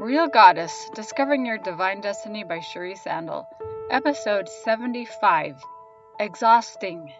Real 0.00 0.28
Goddess 0.28 0.88
Discovering 0.94 1.44
Your 1.44 1.58
Divine 1.58 2.00
Destiny 2.00 2.42
by 2.42 2.60
Cherie 2.60 2.94
Sandel, 2.94 3.46
Episode 3.90 4.48
75 4.48 5.62
Exhausting. 6.18 7.12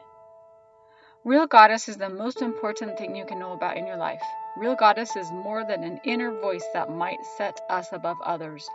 Real 1.22 1.46
Goddess 1.46 1.90
is 1.90 1.98
the 1.98 2.08
most 2.08 2.40
important 2.40 2.96
thing 2.96 3.14
you 3.14 3.26
can 3.26 3.38
know 3.38 3.52
about 3.52 3.76
in 3.76 3.86
your 3.86 3.98
life. 3.98 4.22
Real 4.56 4.74
Goddess 4.76 5.14
is 5.14 5.30
more 5.30 5.62
than 5.62 5.84
an 5.84 6.00
inner 6.04 6.30
voice 6.40 6.64
that 6.72 6.88
might 6.88 7.22
set 7.36 7.60
us 7.68 7.88
above 7.92 8.16
others, 8.24 8.66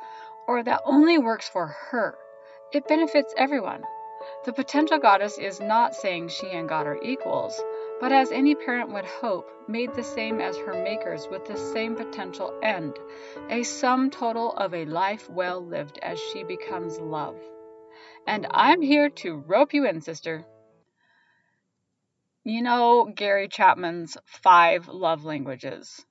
or 0.48 0.62
that 0.62 0.84
only 0.86 1.18
works 1.18 1.50
for 1.50 1.66
her. 1.66 2.16
It 2.72 2.88
benefits 2.88 3.34
everyone. 3.40 3.86
The 4.46 4.54
potential 4.54 5.00
goddess 5.00 5.40
is 5.40 5.60
not 5.60 5.96
saying 5.96 6.28
she 6.28 6.52
and 6.52 6.70
God 6.70 6.86
are 6.86 7.02
equals, 7.02 7.60
but 8.00 8.12
as 8.12 8.32
any 8.32 8.55
parent 8.55 8.91
would 8.91 9.05
hope, 9.05 9.50
made 9.68 9.93
the 9.93 10.04
same 10.04 10.41
as 10.41 10.57
her 10.57 10.84
makers 10.84 11.27
with 11.30 11.45
the 11.45 11.57
same 11.73 11.95
potential 11.95 12.54
end, 12.62 12.98
a 13.50 13.64
sum 13.64 14.09
total 14.09 14.52
of 14.54 14.73
a 14.73 14.86
life 14.86 15.30
well 15.30 15.62
lived 15.62 15.98
as 16.00 16.20
she 16.20 16.44
becomes 16.44 17.00
love. 17.00 17.38
And 18.27 18.48
I'm 18.52 18.81
here 18.81 19.09
to 19.09 19.38
rope 19.48 19.73
you 19.73 19.86
in, 19.86 20.02
sister. 20.02 20.45
You 22.44 22.62
know 22.62 23.05
Gary 23.16 23.48
Chapman's 23.48 24.17
five 24.25 24.88
love 24.88 25.25
languages 25.25 26.05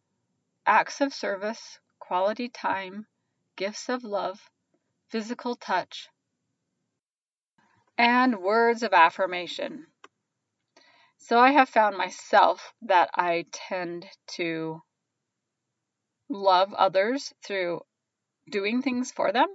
acts 0.66 1.00
of 1.00 1.12
service, 1.12 1.78
quality 1.98 2.48
time, 2.48 3.06
gifts 3.56 3.88
of 3.88 4.02
love, 4.02 4.50
physical 5.10 5.54
touch, 5.54 6.08
and 7.98 8.40
words 8.40 8.82
of 8.82 8.92
affirmation. 8.92 9.86
So 11.26 11.38
I 11.38 11.52
have 11.52 11.70
found 11.70 11.96
myself 11.96 12.74
that 12.82 13.08
I 13.14 13.46
tend 13.50 14.06
to 14.32 14.82
love 16.28 16.74
others 16.74 17.32
through 17.42 17.80
doing 18.50 18.82
things 18.82 19.10
for 19.10 19.32
them. 19.32 19.46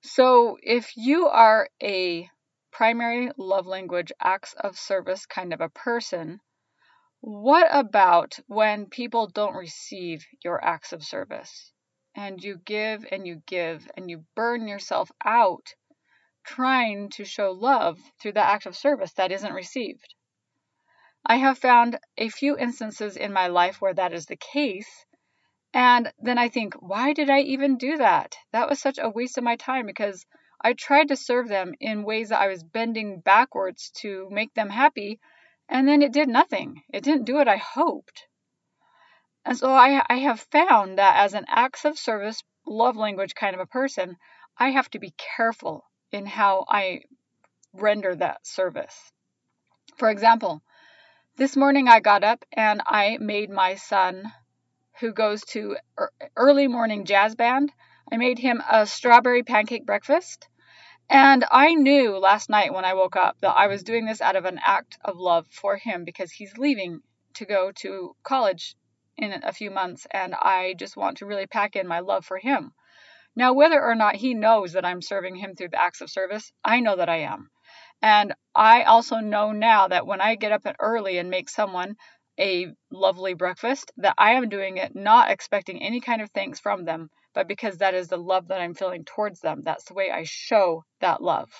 So 0.00 0.56
if 0.62 0.96
you 0.96 1.26
are 1.26 1.68
a 1.82 2.30
primary 2.72 3.30
love 3.36 3.66
language 3.66 4.10
acts 4.18 4.54
of 4.54 4.78
service 4.78 5.26
kind 5.26 5.52
of 5.52 5.60
a 5.60 5.68
person, 5.68 6.40
what 7.20 7.66
about 7.70 8.38
when 8.46 8.86
people 8.86 9.26
don't 9.26 9.54
receive 9.54 10.24
your 10.42 10.64
acts 10.64 10.94
of 10.94 11.04
service 11.04 11.72
and 12.14 12.42
you 12.42 12.56
give 12.56 13.04
and 13.12 13.26
you 13.26 13.42
give 13.46 13.86
and 13.98 14.08
you 14.08 14.24
burn 14.34 14.66
yourself 14.66 15.10
out 15.22 15.74
trying 16.44 17.08
to 17.10 17.24
show 17.24 17.50
love 17.50 17.98
through 18.20 18.32
the 18.32 18.44
act 18.44 18.66
of 18.66 18.76
service 18.76 19.12
that 19.14 19.32
isn't 19.32 19.52
received. 19.52 20.14
I 21.26 21.36
have 21.36 21.58
found 21.58 21.98
a 22.18 22.28
few 22.28 22.58
instances 22.58 23.16
in 23.16 23.32
my 23.32 23.46
life 23.46 23.80
where 23.80 23.94
that 23.94 24.12
is 24.12 24.26
the 24.26 24.36
case. 24.36 25.06
And 25.72 26.12
then 26.18 26.36
I 26.36 26.50
think, 26.50 26.74
why 26.74 27.14
did 27.14 27.30
I 27.30 27.40
even 27.40 27.78
do 27.78 27.96
that? 27.96 28.36
That 28.52 28.68
was 28.68 28.78
such 28.78 28.98
a 28.98 29.08
waste 29.08 29.38
of 29.38 29.44
my 29.44 29.56
time 29.56 29.86
because 29.86 30.26
I 30.60 30.74
tried 30.74 31.08
to 31.08 31.16
serve 31.16 31.48
them 31.48 31.74
in 31.80 32.04
ways 32.04 32.28
that 32.28 32.40
I 32.40 32.48
was 32.48 32.62
bending 32.62 33.20
backwards 33.20 33.90
to 34.02 34.28
make 34.30 34.52
them 34.54 34.68
happy, 34.68 35.20
and 35.68 35.88
then 35.88 36.02
it 36.02 36.12
did 36.12 36.28
nothing. 36.28 36.82
It 36.92 37.04
didn't 37.04 37.24
do 37.24 37.34
what 37.34 37.48
I 37.48 37.56
hoped. 37.56 38.26
And 39.46 39.56
so 39.56 39.72
I, 39.72 40.04
I 40.08 40.16
have 40.18 40.40
found 40.40 40.98
that 40.98 41.16
as 41.16 41.34
an 41.34 41.46
acts 41.48 41.84
of 41.84 41.98
service, 41.98 42.42
love 42.66 42.96
language 42.96 43.34
kind 43.34 43.54
of 43.54 43.60
a 43.60 43.66
person, 43.66 44.16
I 44.58 44.70
have 44.70 44.90
to 44.90 44.98
be 44.98 45.14
careful 45.36 45.84
in 46.14 46.26
how 46.26 46.64
I 46.68 47.02
render 47.72 48.14
that 48.14 48.46
service. 48.46 49.12
For 49.96 50.08
example, 50.10 50.62
this 51.36 51.56
morning 51.56 51.88
I 51.88 51.98
got 51.98 52.22
up 52.22 52.44
and 52.52 52.80
I 52.86 53.18
made 53.20 53.50
my 53.50 53.74
son, 53.74 54.32
who 55.00 55.12
goes 55.12 55.42
to 55.46 55.76
er, 55.98 56.12
early 56.36 56.68
morning 56.68 57.04
jazz 57.04 57.34
band, 57.34 57.72
I 58.12 58.16
made 58.16 58.38
him 58.38 58.62
a 58.70 58.86
strawberry 58.86 59.42
pancake 59.42 59.84
breakfast. 59.84 60.48
And 61.10 61.44
I 61.50 61.74
knew 61.74 62.16
last 62.16 62.48
night 62.48 62.72
when 62.72 62.84
I 62.84 62.94
woke 62.94 63.16
up 63.16 63.36
that 63.40 63.56
I 63.56 63.66
was 63.66 63.82
doing 63.82 64.06
this 64.06 64.20
out 64.20 64.36
of 64.36 64.44
an 64.44 64.60
act 64.64 64.96
of 65.04 65.18
love 65.18 65.48
for 65.50 65.76
him 65.76 66.04
because 66.04 66.30
he's 66.30 66.56
leaving 66.56 67.00
to 67.34 67.44
go 67.44 67.72
to 67.72 68.14
college 68.22 68.76
in 69.16 69.32
a 69.42 69.52
few 69.52 69.70
months 69.72 70.06
and 70.12 70.32
I 70.34 70.74
just 70.78 70.96
want 70.96 71.18
to 71.18 71.26
really 71.26 71.46
pack 71.48 71.74
in 71.74 71.88
my 71.88 72.00
love 72.00 72.24
for 72.24 72.38
him. 72.38 72.72
Now, 73.36 73.52
whether 73.52 73.82
or 73.82 73.94
not 73.94 74.16
he 74.16 74.34
knows 74.34 74.72
that 74.72 74.84
I'm 74.84 75.02
serving 75.02 75.36
him 75.36 75.54
through 75.54 75.70
the 75.70 75.80
acts 75.80 76.00
of 76.00 76.10
service, 76.10 76.52
I 76.64 76.80
know 76.80 76.96
that 76.96 77.08
I 77.08 77.20
am. 77.22 77.50
And 78.00 78.34
I 78.54 78.82
also 78.82 79.16
know 79.16 79.52
now 79.52 79.88
that 79.88 80.06
when 80.06 80.20
I 80.20 80.34
get 80.36 80.52
up 80.52 80.66
early 80.78 81.18
and 81.18 81.30
make 81.30 81.48
someone 81.48 81.96
a 82.38 82.68
lovely 82.90 83.34
breakfast, 83.34 83.92
that 83.96 84.14
I 84.18 84.32
am 84.32 84.48
doing 84.48 84.76
it 84.76 84.94
not 84.94 85.30
expecting 85.30 85.82
any 85.82 86.00
kind 86.00 86.20
of 86.20 86.30
thanks 86.30 86.60
from 86.60 86.84
them, 86.84 87.10
but 87.32 87.48
because 87.48 87.78
that 87.78 87.94
is 87.94 88.08
the 88.08 88.16
love 88.16 88.48
that 88.48 88.60
I'm 88.60 88.74
feeling 88.74 89.04
towards 89.04 89.40
them. 89.40 89.62
That's 89.64 89.84
the 89.84 89.94
way 89.94 90.10
I 90.10 90.24
show 90.24 90.84
that 91.00 91.22
love. 91.22 91.50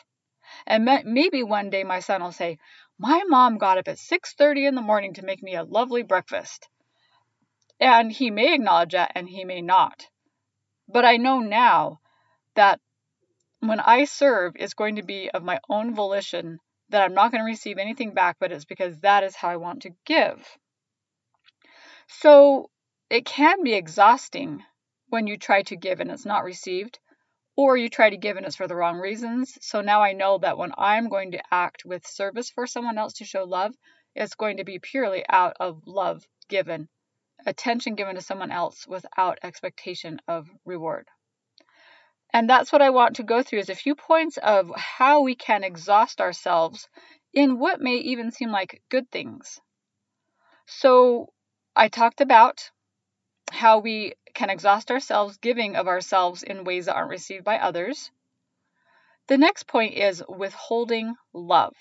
And 0.67 0.85
maybe 1.05 1.43
one 1.43 1.71
day 1.71 1.85
my 1.85 2.01
son 2.01 2.23
will 2.23 2.33
say, 2.33 2.59
"My 2.99 3.23
mom 3.27 3.59
got 3.59 3.79
up 3.79 3.89
at 3.89 3.99
6:30 3.99 4.67
in 4.67 4.75
the 4.75 4.83
morning 4.83 5.15
to 5.15 5.25
make 5.25 5.43
me 5.43 5.55
a 5.55 5.65
lovely 5.65 6.03
breakfast." 6.03 6.69
And 7.81 8.13
he 8.13 8.31
may 8.31 8.55
acknowledge 8.55 8.93
that 8.93 9.13
and 9.15 9.29
he 9.29 9.45
may 9.45 9.61
not. 9.61 10.09
But 10.89 11.05
I 11.05 11.17
know 11.17 11.41
now 11.41 12.01
that 12.55 12.81
when 13.61 13.81
I 13.81 14.05
serve, 14.05 14.55
it's 14.57 14.75
going 14.75 14.97
to 14.97 15.03
be 15.03 15.31
of 15.31 15.43
my 15.43 15.59
own 15.69 15.95
volition, 15.95 16.61
that 16.91 17.03
I'm 17.03 17.15
not 17.15 17.31
going 17.31 17.41
to 17.41 17.47
receive 17.47 17.79
anything 17.79 18.13
back, 18.13 18.37
but 18.39 18.53
it's 18.53 18.67
because 18.67 18.99
that 19.01 19.25
is 19.25 19.35
how 19.35 19.49
I 19.49 19.57
want 19.57 19.83
to 19.83 19.95
give. 20.05 20.59
So 22.07 22.71
it 23.09 23.25
can 23.25 23.63
be 23.63 23.75
exhausting 23.75 24.63
when 25.09 25.27
you 25.27 25.39
try 25.39 25.63
to 25.63 25.77
give 25.77 26.01
and 26.01 26.11
it's 26.11 26.27
not 26.27 26.45
received, 26.45 26.99
or 27.57 27.77
you 27.77 27.89
try 27.89 28.11
to 28.11 28.17
give 28.17 28.37
and 28.37 28.45
it's 28.45 28.57
for 28.57 28.69
the 28.69 28.77
wrong 28.77 28.99
reasons. 28.99 29.57
So 29.63 29.81
now 29.81 30.03
I 30.03 30.13
know 30.13 30.39
that 30.39 30.59
when 30.59 30.73
I'm 30.77 31.09
going 31.09 31.33
to 31.33 31.43
act 31.51 31.85
with 31.85 32.07
service 32.07 32.51
for 32.51 32.67
someone 32.67 32.99
else 32.99 33.15
to 33.15 33.25
show 33.25 33.45
love, 33.45 33.75
it's 34.15 34.35
going 34.35 34.59
to 34.59 34.65
be 34.65 34.79
purely 34.79 35.25
out 35.29 35.57
of 35.59 35.83
love 35.87 36.27
given 36.49 36.89
attention 37.47 37.95
given 37.95 38.15
to 38.17 38.23
someone 38.23 38.51
else 38.51 38.87
without 38.87 39.39
expectation 39.43 40.21
of 40.29 40.49
reward. 40.65 41.09
And 42.33 42.51
that's 42.51 42.73
what 42.73 42.83
I 42.83 42.91
want 42.91 43.17
to 43.17 43.23
go 43.23 43.43
through 43.43 43.61
is 43.61 43.71
a 43.71 43.75
few 43.75 43.95
points 43.95 44.39
of 44.39 44.71
how 44.75 45.23
we 45.23 45.35
can 45.37 45.63
exhaust 45.63 46.21
ourselves 46.21 46.89
in 47.33 47.59
what 47.59 47.81
may 47.81 47.97
even 47.97 48.33
seem 48.33 48.51
like 48.51 48.83
good 48.91 49.11
things. 49.11 49.61
So 50.67 51.33
I 51.77 51.89
talked 51.89 52.21
about 52.21 52.71
how 53.53 53.79
we 53.79 54.15
can 54.35 54.51
exhaust 54.51 54.91
ourselves 54.91 55.37
giving 55.37 55.77
of 55.77 55.87
ourselves 55.87 56.43
in 56.43 56.65
ways 56.65 56.87
that 56.87 56.97
aren't 56.97 57.11
received 57.11 57.45
by 57.45 57.59
others. 57.59 58.11
The 59.29 59.39
next 59.39 59.67
point 59.67 59.95
is 59.95 60.23
withholding 60.29 61.15
love. 61.33 61.75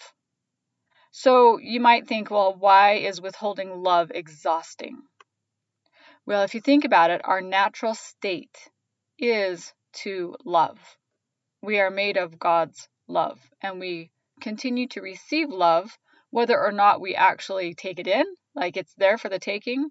So 1.12 1.58
you 1.60 1.80
might 1.80 2.08
think, 2.08 2.32
well, 2.32 2.56
why 2.56 2.94
is 2.94 3.22
withholding 3.22 3.82
love 3.84 4.12
exhausting? 4.14 5.02
Well, 6.26 6.44
if 6.44 6.56
you 6.56 6.62
think 6.62 6.86
about 6.86 7.12
it, 7.12 7.22
our 7.26 7.42
natural 7.42 7.96
state 7.96 8.70
is 9.20 9.74
to 10.04 10.36
love. 10.46 10.80
We 11.62 11.80
are 11.80 11.90
made 11.90 12.16
of 12.16 12.40
God's 12.40 12.88
love, 13.10 13.40
and 13.62 13.80
we 13.80 14.10
continue 14.40 14.88
to 14.90 15.02
receive 15.02 15.50
love 15.50 15.98
whether 16.30 16.58
or 16.60 16.72
not 16.72 17.02
we 17.02 17.14
actually 17.14 17.74
take 17.74 18.00
it 18.00 18.08
in, 18.08 18.26
like 18.56 18.78
it's 18.78 18.94
there 18.96 19.18
for 19.18 19.28
the 19.28 19.40
taking. 19.40 19.90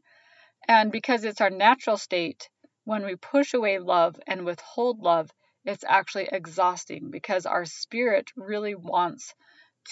And 0.66 0.90
because 0.90 1.24
it's 1.24 1.42
our 1.42 1.50
natural 1.50 1.98
state, 1.98 2.48
when 2.84 3.04
we 3.04 3.16
push 3.16 3.52
away 3.52 3.78
love 3.78 4.18
and 4.26 4.46
withhold 4.46 5.00
love, 5.00 5.30
it's 5.66 5.84
actually 5.86 6.28
exhausting 6.32 7.10
because 7.10 7.44
our 7.44 7.66
spirit 7.66 8.30
really 8.36 8.74
wants 8.74 9.34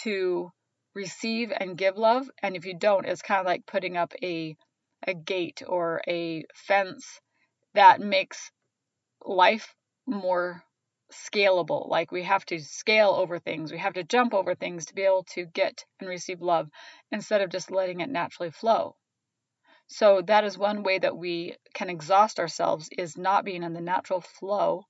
to 0.04 0.50
receive 0.94 1.52
and 1.54 1.76
give 1.76 1.98
love. 1.98 2.30
And 2.42 2.56
if 2.56 2.64
you 2.64 2.78
don't, 2.78 3.06
it's 3.06 3.22
kind 3.22 3.40
of 3.40 3.46
like 3.46 3.66
putting 3.66 3.96
up 3.98 4.14
a 4.22 4.56
a 5.06 5.14
gate 5.14 5.62
or 5.66 6.02
a 6.06 6.44
fence 6.54 7.20
that 7.74 8.00
makes 8.00 8.50
life 9.24 9.74
more 10.06 10.64
scalable. 11.12 11.88
Like 11.88 12.12
we 12.12 12.22
have 12.24 12.44
to 12.46 12.58
scale 12.60 13.10
over 13.10 13.38
things, 13.38 13.72
we 13.72 13.78
have 13.78 13.94
to 13.94 14.04
jump 14.04 14.34
over 14.34 14.54
things 14.54 14.86
to 14.86 14.94
be 14.94 15.02
able 15.02 15.24
to 15.34 15.46
get 15.46 15.84
and 15.98 16.08
receive 16.08 16.40
love 16.40 16.68
instead 17.10 17.40
of 17.40 17.50
just 17.50 17.70
letting 17.70 18.00
it 18.00 18.10
naturally 18.10 18.50
flow. 18.50 18.96
So 19.88 20.22
that 20.22 20.44
is 20.44 20.56
one 20.56 20.84
way 20.84 20.98
that 20.98 21.16
we 21.16 21.56
can 21.74 21.90
exhaust 21.90 22.38
ourselves 22.38 22.88
is 22.96 23.18
not 23.18 23.44
being 23.44 23.64
in 23.64 23.72
the 23.72 23.80
natural 23.80 24.20
flow 24.20 24.86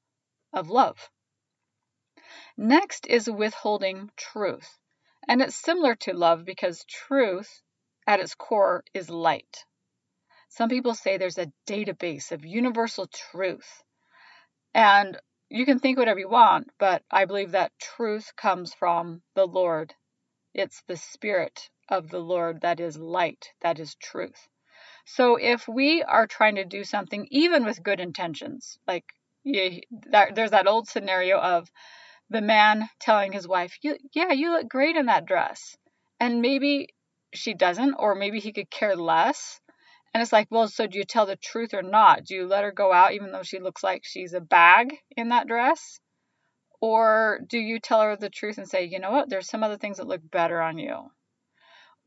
of 0.52 0.68
love. 0.68 1.10
Next 2.56 3.06
is 3.06 3.30
withholding 3.30 4.10
truth. 4.16 4.78
And 5.26 5.40
it's 5.40 5.56
similar 5.56 5.94
to 5.96 6.12
love 6.12 6.44
because 6.44 6.84
truth 6.84 7.62
at 8.06 8.20
its 8.20 8.34
core 8.34 8.84
is 8.92 9.08
light. 9.08 9.64
Some 10.50 10.68
people 10.70 10.94
say 10.94 11.16
there's 11.18 11.38
a 11.38 11.52
database 11.68 12.32
of 12.32 12.44
universal 12.44 13.08
truth. 13.08 13.82
And 14.74 15.18
you 15.48 15.66
can 15.66 15.80
think 15.80 15.98
whatever 15.98 16.20
you 16.20 16.28
want, 16.28 16.70
but 16.78 17.02
I 17.10 17.24
believe 17.24 17.52
that 17.52 17.72
truth 17.80 18.32
comes 18.36 18.74
from 18.74 19.22
the 19.34 19.46
Lord. 19.46 19.94
It's 20.54 20.82
the 20.88 20.96
Spirit 20.96 21.70
of 21.88 22.10
the 22.10 22.20
Lord 22.20 22.62
that 22.62 22.80
is 22.80 22.98
light, 22.98 23.48
that 23.62 23.80
is 23.80 23.96
truth. 23.96 24.48
So 25.06 25.36
if 25.36 25.66
we 25.68 26.02
are 26.02 26.26
trying 26.26 26.56
to 26.56 26.64
do 26.64 26.84
something, 26.84 27.26
even 27.30 27.64
with 27.64 27.82
good 27.82 28.00
intentions, 28.00 28.78
like 28.86 29.04
yeah, 29.44 29.80
that, 30.10 30.34
there's 30.36 30.52
that 30.52 30.68
old 30.68 30.88
scenario 30.88 31.38
of 31.38 31.68
the 32.30 32.42
man 32.42 32.88
telling 33.00 33.32
his 33.32 33.48
wife, 33.48 33.78
"Yeah, 33.82 34.32
you 34.32 34.52
look 34.52 34.68
great 34.68 34.96
in 34.96 35.06
that 35.06 35.26
dress," 35.26 35.76
and 36.20 36.42
maybe 36.42 36.94
she 37.34 37.54
doesn't, 37.54 37.94
or 37.94 38.14
maybe 38.14 38.40
he 38.40 38.52
could 38.52 38.70
care 38.70 38.96
less. 38.96 39.60
And 40.12 40.22
it's 40.22 40.32
like, 40.32 40.48
well, 40.50 40.66
so 40.66 40.86
do 40.86 40.98
you 40.98 41.04
tell 41.04 41.26
the 41.26 41.36
truth 41.36 41.72
or 41.72 41.82
not? 41.82 42.24
Do 42.24 42.34
you 42.34 42.46
let 42.46 42.64
her 42.64 42.72
go 42.72 42.92
out 42.92 43.12
even 43.12 43.30
though 43.30 43.44
she 43.44 43.60
looks 43.60 43.84
like 43.84 44.04
she's 44.04 44.34
a 44.34 44.40
bag 44.40 44.98
in 45.16 45.28
that 45.28 45.46
dress? 45.46 46.00
Or 46.80 47.40
do 47.46 47.58
you 47.58 47.78
tell 47.78 48.00
her 48.00 48.16
the 48.16 48.30
truth 48.30 48.58
and 48.58 48.68
say, 48.68 48.84
you 48.84 48.98
know 48.98 49.10
what, 49.10 49.28
there's 49.28 49.48
some 49.48 49.62
other 49.62 49.76
things 49.76 49.98
that 49.98 50.08
look 50.08 50.22
better 50.28 50.60
on 50.60 50.78
you? 50.78 51.10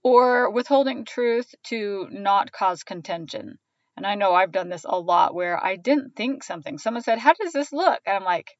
Or 0.04 0.50
withholding 0.50 1.06
truth 1.06 1.56
to 1.66 2.08
not 2.12 2.52
cause 2.52 2.84
contention. 2.84 3.60
And 3.96 4.06
I 4.06 4.16
know 4.16 4.34
I've 4.34 4.52
done 4.52 4.70
this 4.70 4.86
a 4.86 5.00
lot 5.00 5.36
where 5.36 5.64
I 5.64 5.76
didn't 5.76 6.16
think 6.16 6.44
something. 6.44 6.78
Someone 6.78 7.04
said, 7.04 7.20
How 7.20 7.34
does 7.34 7.54
this 7.54 7.72
look? 7.72 8.02
And 8.06 8.18
I'm 8.18 8.24
like, 8.24 8.58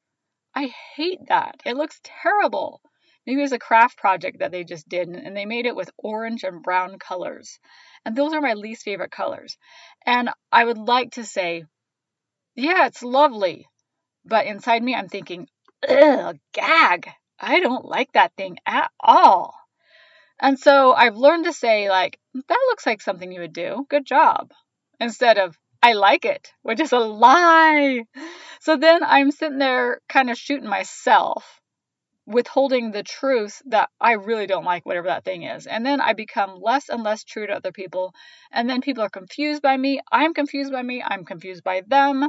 I 0.54 0.72
hate 0.94 1.26
that. 1.26 1.60
It 1.66 1.76
looks 1.76 2.00
terrible. 2.04 2.80
Maybe 3.26 3.40
it 3.40 3.42
was 3.42 3.52
a 3.52 3.58
craft 3.58 3.96
project 3.96 4.40
that 4.40 4.52
they 4.52 4.64
just 4.64 4.88
did 4.88 5.08
and 5.08 5.36
they 5.36 5.46
made 5.46 5.66
it 5.66 5.76
with 5.76 5.90
orange 5.98 6.44
and 6.44 6.62
brown 6.62 6.98
colors. 6.98 7.58
And 8.04 8.14
those 8.14 8.32
are 8.32 8.40
my 8.40 8.54
least 8.54 8.82
favorite 8.82 9.10
colors. 9.10 9.56
And 10.04 10.30
I 10.52 10.64
would 10.64 10.78
like 10.78 11.12
to 11.12 11.24
say, 11.24 11.64
yeah, 12.54 12.86
it's 12.86 13.02
lovely. 13.02 13.66
But 14.24 14.46
inside 14.46 14.82
me, 14.82 14.94
I'm 14.94 15.08
thinking, 15.08 15.48
ugh, 15.88 16.38
gag. 16.52 17.10
I 17.38 17.60
don't 17.60 17.84
like 17.84 18.12
that 18.12 18.32
thing 18.36 18.58
at 18.66 18.90
all. 19.00 19.54
And 20.40 20.58
so 20.58 20.92
I've 20.92 21.16
learned 21.16 21.44
to 21.44 21.52
say, 21.52 21.88
like, 21.88 22.18
that 22.34 22.66
looks 22.68 22.86
like 22.86 23.00
something 23.00 23.30
you 23.30 23.40
would 23.40 23.52
do. 23.52 23.86
Good 23.88 24.04
job. 24.04 24.52
Instead 25.00 25.38
of, 25.38 25.56
I 25.82 25.92
like 25.92 26.24
it, 26.24 26.50
which 26.62 26.80
is 26.80 26.92
a 26.92 26.98
lie. 26.98 28.04
So 28.60 28.76
then 28.76 29.02
I'm 29.04 29.30
sitting 29.30 29.58
there 29.58 30.00
kind 30.08 30.30
of 30.30 30.38
shooting 30.38 30.68
myself, 30.68 31.60
withholding 32.26 32.90
the 32.90 33.02
truth 33.02 33.60
that 33.66 33.90
I 34.00 34.12
really 34.12 34.46
don't 34.46 34.64
like 34.64 34.86
whatever 34.86 35.08
that 35.08 35.24
thing 35.24 35.42
is. 35.42 35.66
And 35.66 35.84
then 35.84 36.00
I 36.00 36.14
become 36.14 36.58
less 36.60 36.88
and 36.88 37.02
less 37.02 37.24
true 37.24 37.46
to 37.46 37.54
other 37.54 37.72
people. 37.72 38.14
And 38.50 38.68
then 38.68 38.80
people 38.80 39.02
are 39.02 39.10
confused 39.10 39.62
by 39.62 39.76
me. 39.76 40.00
I'm 40.10 40.34
confused 40.34 40.72
by 40.72 40.82
me. 40.82 41.02
I'm 41.06 41.24
confused 41.24 41.64
by 41.64 41.82
them. 41.86 42.28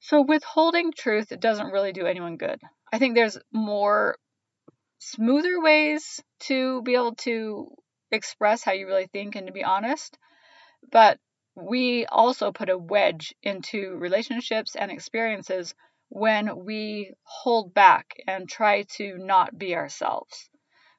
So 0.00 0.22
withholding 0.22 0.92
truth 0.92 1.32
doesn't 1.40 1.72
really 1.72 1.92
do 1.92 2.06
anyone 2.06 2.36
good. 2.36 2.60
I 2.92 2.98
think 2.98 3.14
there's 3.14 3.38
more 3.52 4.16
smoother 4.98 5.60
ways 5.60 6.22
to 6.40 6.82
be 6.82 6.94
able 6.94 7.14
to 7.16 7.68
express 8.10 8.62
how 8.62 8.72
you 8.72 8.86
really 8.86 9.06
think 9.06 9.36
and 9.36 9.46
to 9.46 9.52
be 9.52 9.64
honest. 9.64 10.18
But 10.90 11.18
we 11.54 12.06
also 12.06 12.52
put 12.52 12.70
a 12.70 12.78
wedge 12.78 13.34
into 13.42 13.96
relationships 13.96 14.76
and 14.76 14.90
experiences 14.90 15.74
when 16.10 16.64
we 16.64 17.14
hold 17.22 17.72
back 17.72 18.14
and 18.26 18.48
try 18.48 18.82
to 18.82 19.16
not 19.16 19.56
be 19.56 19.74
ourselves. 19.74 20.50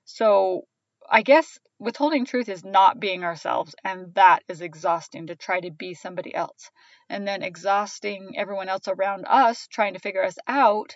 So 0.06 0.63
I 1.10 1.22
guess 1.22 1.60
withholding 1.80 2.25
truth 2.25 2.48
is 2.48 2.63
not 2.63 3.00
being 3.00 3.24
ourselves, 3.24 3.75
and 3.84 4.16
that 4.16 4.44
is 4.48 4.62
exhausting 4.62 5.28
to 5.28 5.36
try 5.36 5.60
to 5.60 5.69
be 5.69 5.94
somebody 5.94 6.34
else. 6.34 6.72
And 7.10 7.28
then 7.28 7.44
exhausting 7.44 8.38
everyone 8.38 8.69
else 8.69 8.88
around 8.88 9.25
us 9.28 9.68
trying 9.68 9.94
to 9.94 10.00
figure 10.00 10.24
us 10.24 10.38
out. 10.48 10.96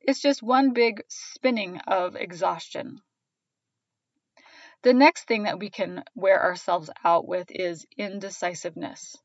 It's 0.00 0.20
just 0.20 0.42
one 0.42 0.72
big 0.72 1.02
spinning 1.08 1.78
of 1.86 2.16
exhaustion. 2.16 3.00
The 4.82 4.92
next 4.92 5.28
thing 5.28 5.44
that 5.44 5.60
we 5.60 5.70
can 5.70 6.02
wear 6.16 6.42
ourselves 6.42 6.90
out 7.04 7.28
with 7.28 7.46
is 7.50 7.86
indecisiveness. 7.96 9.16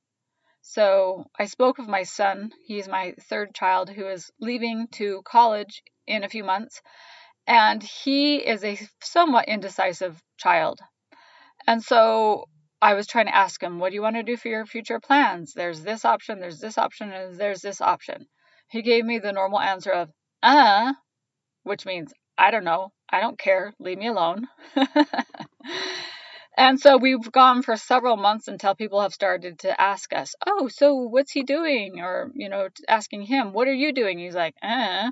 So 0.69 1.23
I 1.39 1.45
spoke 1.45 1.79
of 1.79 1.87
my 1.87 2.03
son. 2.03 2.51
He's 2.65 2.89
my 2.89 3.15
third 3.29 3.55
child 3.55 3.89
who 3.89 4.05
is 4.05 4.29
leaving 4.41 4.89
to 4.95 5.21
college 5.23 5.81
in 6.05 6.25
a 6.25 6.29
few 6.29 6.43
months. 6.43 6.81
And 7.47 7.81
he 7.81 8.45
is 8.45 8.65
a 8.65 8.77
somewhat 9.01 9.47
indecisive 9.47 10.21
child. 10.35 10.81
And 11.65 11.81
so 11.81 12.49
I 12.81 12.95
was 12.95 13.07
trying 13.07 13.27
to 13.27 13.35
ask 13.35 13.63
him, 13.63 13.79
What 13.79 13.89
do 13.89 13.95
you 13.95 14.01
want 14.01 14.17
to 14.17 14.23
do 14.23 14.35
for 14.35 14.49
your 14.49 14.65
future 14.65 14.99
plans? 14.99 15.53
There's 15.53 15.83
this 15.83 16.03
option, 16.03 16.41
there's 16.41 16.59
this 16.59 16.77
option, 16.77 17.13
and 17.13 17.37
there's 17.37 17.61
this 17.61 17.79
option. 17.79 18.27
He 18.69 18.81
gave 18.81 19.05
me 19.05 19.19
the 19.19 19.31
normal 19.31 19.61
answer 19.61 19.93
of, 19.93 20.11
Uh, 20.43 20.93
which 21.63 21.85
means, 21.85 22.13
I 22.37 22.51
don't 22.51 22.65
know, 22.65 22.91
I 23.09 23.21
don't 23.21 23.39
care, 23.39 23.73
leave 23.79 23.99
me 23.99 24.07
alone. 24.07 24.49
and 26.57 26.80
so 26.80 26.98
we've 26.98 27.31
gone 27.31 27.62
for 27.62 27.77
several 27.77 28.18
months 28.18 28.48
until 28.48 28.75
people 28.75 29.01
have 29.01 29.13
started 29.13 29.59
to 29.59 29.80
ask 29.80 30.13
us, 30.13 30.36
Oh, 30.45 30.68
so 30.68 30.95
what's 30.95 31.31
he 31.31 31.44
doing? 31.44 32.01
Or, 32.01 32.31
you 32.36 32.50
know, 32.50 32.69
asking 32.89 33.24
him, 33.24 33.54
What 33.54 33.68
are 33.68 33.74
you 33.74 33.94
doing? 33.94 34.19
He's 34.19 34.36
like, 34.36 34.56
Uh. 34.62 35.12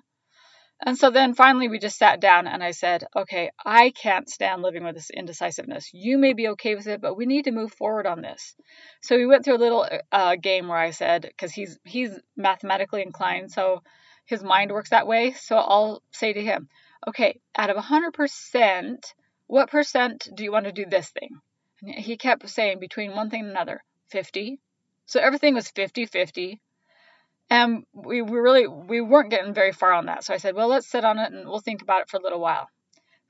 And 0.85 0.97
so 0.97 1.09
then 1.09 1.33
finally 1.33 1.69
we 1.69 1.79
just 1.79 1.97
sat 1.97 2.19
down 2.19 2.47
and 2.47 2.61
I 2.63 2.71
said, 2.71 3.05
okay, 3.15 3.49
I 3.65 3.91
can't 3.91 4.29
stand 4.29 4.61
living 4.61 4.83
with 4.83 4.95
this 4.95 5.09
indecisiveness. 5.09 5.89
You 5.93 6.17
may 6.17 6.33
be 6.33 6.49
okay 6.49 6.75
with 6.75 6.87
it, 6.87 7.01
but 7.01 7.15
we 7.15 7.25
need 7.25 7.45
to 7.45 7.51
move 7.51 7.71
forward 7.73 8.05
on 8.05 8.21
this. 8.21 8.55
So 9.01 9.15
we 9.15 9.25
went 9.25 9.45
through 9.45 9.55
a 9.57 9.65
little 9.65 9.87
uh, 10.11 10.35
game 10.35 10.67
where 10.67 10.77
I 10.77 10.91
said, 10.91 11.21
because 11.23 11.53
he's 11.53 11.79
he's 11.85 12.11
mathematically 12.35 13.01
inclined, 13.01 13.51
so 13.51 13.81
his 14.25 14.43
mind 14.43 14.71
works 14.71 14.89
that 14.89 15.07
way. 15.07 15.31
So 15.31 15.55
I'll 15.55 16.01
say 16.11 16.33
to 16.33 16.41
him, 16.41 16.67
okay, 17.07 17.39
out 17.57 17.69
of 17.69 17.77
100%, 17.77 18.97
what 19.47 19.69
percent 19.69 20.27
do 20.33 20.43
you 20.43 20.51
want 20.51 20.65
to 20.65 20.71
do 20.71 20.85
this 20.85 21.09
thing? 21.09 21.39
And 21.81 21.93
he 21.95 22.17
kept 22.17 22.49
saying 22.49 22.79
between 22.79 23.15
one 23.15 23.29
thing 23.29 23.41
and 23.41 23.51
another, 23.51 23.83
50. 24.09 24.59
So 25.05 25.19
everything 25.19 25.53
was 25.53 25.69
50 25.69 26.05
50. 26.05 26.61
And 27.49 27.85
we, 27.93 28.21
we 28.23 28.39
really 28.39 28.65
we 28.65 29.01
weren't 29.01 29.29
getting 29.29 29.53
very 29.53 29.71
far 29.71 29.93
on 29.93 30.07
that. 30.07 30.23
So 30.23 30.33
I 30.33 30.37
said, 30.37 30.55
well, 30.55 30.67
let's 30.67 30.87
sit 30.87 31.05
on 31.05 31.19
it 31.19 31.31
and 31.31 31.47
we'll 31.47 31.59
think 31.59 31.83
about 31.83 32.01
it 32.01 32.09
for 32.09 32.17
a 32.17 32.23
little 32.23 32.39
while. 32.39 32.67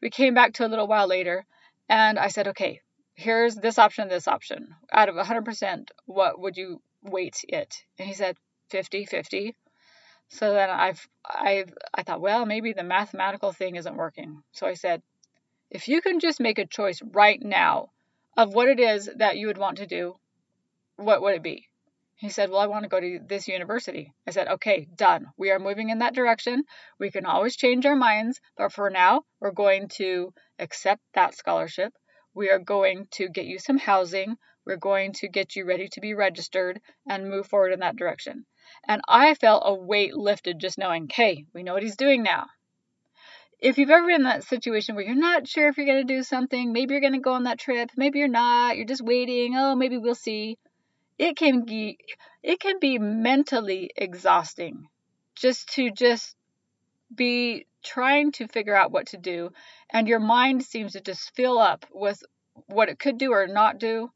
We 0.02 0.10
came 0.10 0.34
back 0.34 0.54
to 0.54 0.66
a 0.66 0.70
little 0.70 0.88
while 0.88 1.08
later 1.08 1.46
and 1.90 2.18
I 2.18 2.30
said, 2.30 2.48
okay, 2.50 2.80
here's 3.16 3.56
this 3.56 3.78
option, 3.78 4.08
this 4.08 4.28
option. 4.28 4.70
Out 4.92 5.10
of 5.10 5.16
100%, 5.16 5.90
what 6.06 6.40
would 6.40 6.56
you 6.56 6.82
weight 7.02 7.44
it? 7.48 7.84
And 8.00 8.08
he 8.08 8.14
said 8.14 8.38
50 8.70 9.06
50. 9.06 9.56
So 10.30 10.54
then 10.54 10.70
I've 10.70 11.08
I 11.26 11.66
I 11.94 12.04
thought, 12.04 12.22
well, 12.22 12.46
maybe 12.46 12.74
the 12.74 12.84
mathematical 12.84 13.52
thing 13.52 13.76
isn't 13.76 13.98
working. 13.98 14.42
So 14.54 14.66
I 14.66 14.74
said, 14.74 15.02
if 15.70 15.88
you 15.88 16.02
can 16.02 16.20
just 16.20 16.40
make 16.40 16.60
a 16.60 16.66
choice 16.66 17.02
right 17.02 17.42
now 17.42 17.90
of 18.38 18.54
what 18.54 18.70
it 18.70 18.80
is 18.80 19.10
that 19.18 19.38
you 19.38 19.48
would 19.48 19.58
want 19.58 19.78
to 19.78 19.88
do, 19.88 20.16
what 20.96 21.22
would 21.22 21.36
it 21.36 21.44
be? 21.44 21.68
He 22.18 22.30
said, 22.30 22.50
Well, 22.50 22.62
I 22.62 22.68
want 22.68 22.84
to 22.84 22.90
go 22.90 23.02
to 23.02 23.20
this 23.20 23.48
university. 23.48 24.14
I 24.26 24.32
said, 24.32 24.48
Okay, 24.48 24.88
done. 24.96 25.34
We 25.38 25.51
are 25.51 25.60
moving 25.60 25.89
in 25.89 26.00
that 26.00 26.16
direction. 26.16 26.63
We 26.98 27.12
can 27.12 27.25
always 27.25 27.58
change 27.58 27.86
our 27.86 27.96
minds, 27.96 28.39
but 28.56 28.72
for 28.72 28.89
now, 28.89 29.24
we're 29.42 29.51
going 29.51 29.89
to 30.00 30.34
accept 30.58 31.01
that 31.13 31.36
scholarship. 31.36 31.94
We 32.34 32.50
are 32.50 32.60
going 32.60 33.08
to 33.12 33.28
get 33.28 33.46
you 33.46 33.60
some 33.60 33.78
housing. 33.78 34.38
We're 34.66 34.78
going 34.78 35.13
to 35.13 35.28
get 35.28 35.56
you 35.56 35.66
ready 35.66 35.89
to 35.89 36.00
be 36.00 36.13
registered 36.13 36.80
and 37.08 37.30
move 37.30 37.48
forward 37.48 37.74
in 37.74 37.82
that 37.82 37.98
direction. 37.98 38.46
And 38.88 39.01
I 39.08 39.36
felt 39.36 39.63
a 39.66 39.74
weight 39.74 40.16
lifted 40.16 40.60
just 40.60 40.78
knowing, 40.78 41.04
okay, 41.04 41.46
we 41.54 41.63
know 41.63 41.74
what 41.74 41.84
he's 41.84 41.98
doing 41.98 42.24
now. 42.24 42.48
If 43.60 43.78
you've 43.78 43.90
ever 43.90 44.06
been 44.06 44.16
in 44.18 44.24
that 44.24 44.44
situation 44.44 44.96
where 44.96 45.06
you're 45.06 45.16
not 45.16 45.48
sure 45.48 45.68
if 45.68 45.78
you're 45.78 45.86
going 45.86 46.06
to 46.06 46.14
do 46.14 46.24
something, 46.24 46.74
maybe 46.74 46.94
you're 46.94 47.02
going 47.02 47.14
to 47.14 47.20
go 47.20 47.34
on 47.34 47.44
that 47.44 47.60
trip, 47.60 47.90
maybe 47.96 48.20
you're 48.20 48.28
not, 48.28 48.78
you're 48.78 48.86
just 48.86 49.04
waiting, 49.04 49.56
oh, 49.56 49.76
maybe 49.76 49.98
we'll 49.98 50.16
see 50.16 50.58
it 51.18 51.38
can 51.38 51.64
be 51.64 51.98
it 52.44 52.60
can 52.60 52.80
be 52.80 53.00
mentally 53.00 53.90
exhausting 53.96 54.88
just 55.36 55.70
to 55.70 55.90
just 55.92 56.36
be 57.14 57.66
trying 57.84 58.32
to 58.32 58.48
figure 58.48 58.76
out 58.76 58.92
what 58.92 59.08
to 59.08 59.18
do 59.18 59.52
and 59.90 60.08
your 60.08 60.20
mind 60.20 60.64
seems 60.64 60.94
to 60.94 61.02
just 61.02 61.34
fill 61.36 61.58
up 61.58 61.86
with 61.94 62.22
what 62.68 62.90
it 62.90 63.00
could 63.00 63.18
do 63.18 63.32
or 63.32 63.48
not 63.48 63.80
do. 63.80 64.12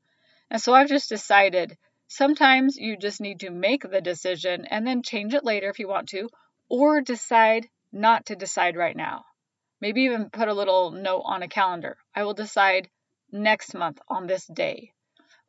And 0.50 0.62
so 0.62 0.74
i've 0.74 0.89
just 0.89 1.10
decided 1.10 1.77
sometimes 2.08 2.75
you 2.75 2.98
just 2.98 3.22
need 3.22 3.41
to 3.41 3.51
make 3.51 3.89
the 3.89 4.01
decision 4.01 4.65
and 4.65 4.86
then 4.86 5.03
change 5.03 5.34
it 5.34 5.46
later 5.46 5.69
if 5.69 5.79
you 5.79 5.88
want 5.88 6.10
to 6.10 6.27
or 6.67 7.01
decide 7.01 7.67
not 7.91 8.25
to 8.27 8.36
decide 8.36 8.75
right 8.75 8.96
now 8.96 9.25
maybe 9.81 10.01
even 10.01 10.29
put 10.29 10.48
a 10.48 10.53
little 10.53 10.91
note 10.91 11.22
on 11.25 11.43
a 11.43 11.48
calendar 11.48 11.98
i 12.15 12.24
will 12.24 12.34
decide 12.34 12.89
next 13.31 13.74
month 13.74 14.00
on 14.08 14.27
this 14.27 14.46
day 14.48 14.91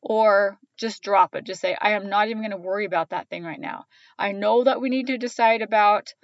or 0.02 0.58
just 0.76 1.02
drop 1.02 1.34
it. 1.34 1.44
Just 1.44 1.60
say, 1.60 1.76
I 1.78 1.92
am 1.92 2.08
not 2.08 2.28
even 2.28 2.42
going 2.42 2.52
to 2.52 2.56
worry 2.56 2.84
about 2.84 3.10
that 3.10 3.28
thing 3.28 3.44
right 3.44 3.60
now. 3.60 3.84
I 4.18 4.32
know 4.32 4.64
that 4.64 4.80
we 4.80 4.88
need 4.88 5.08
to 5.08 5.18
decide 5.18 5.62
about 5.62 6.14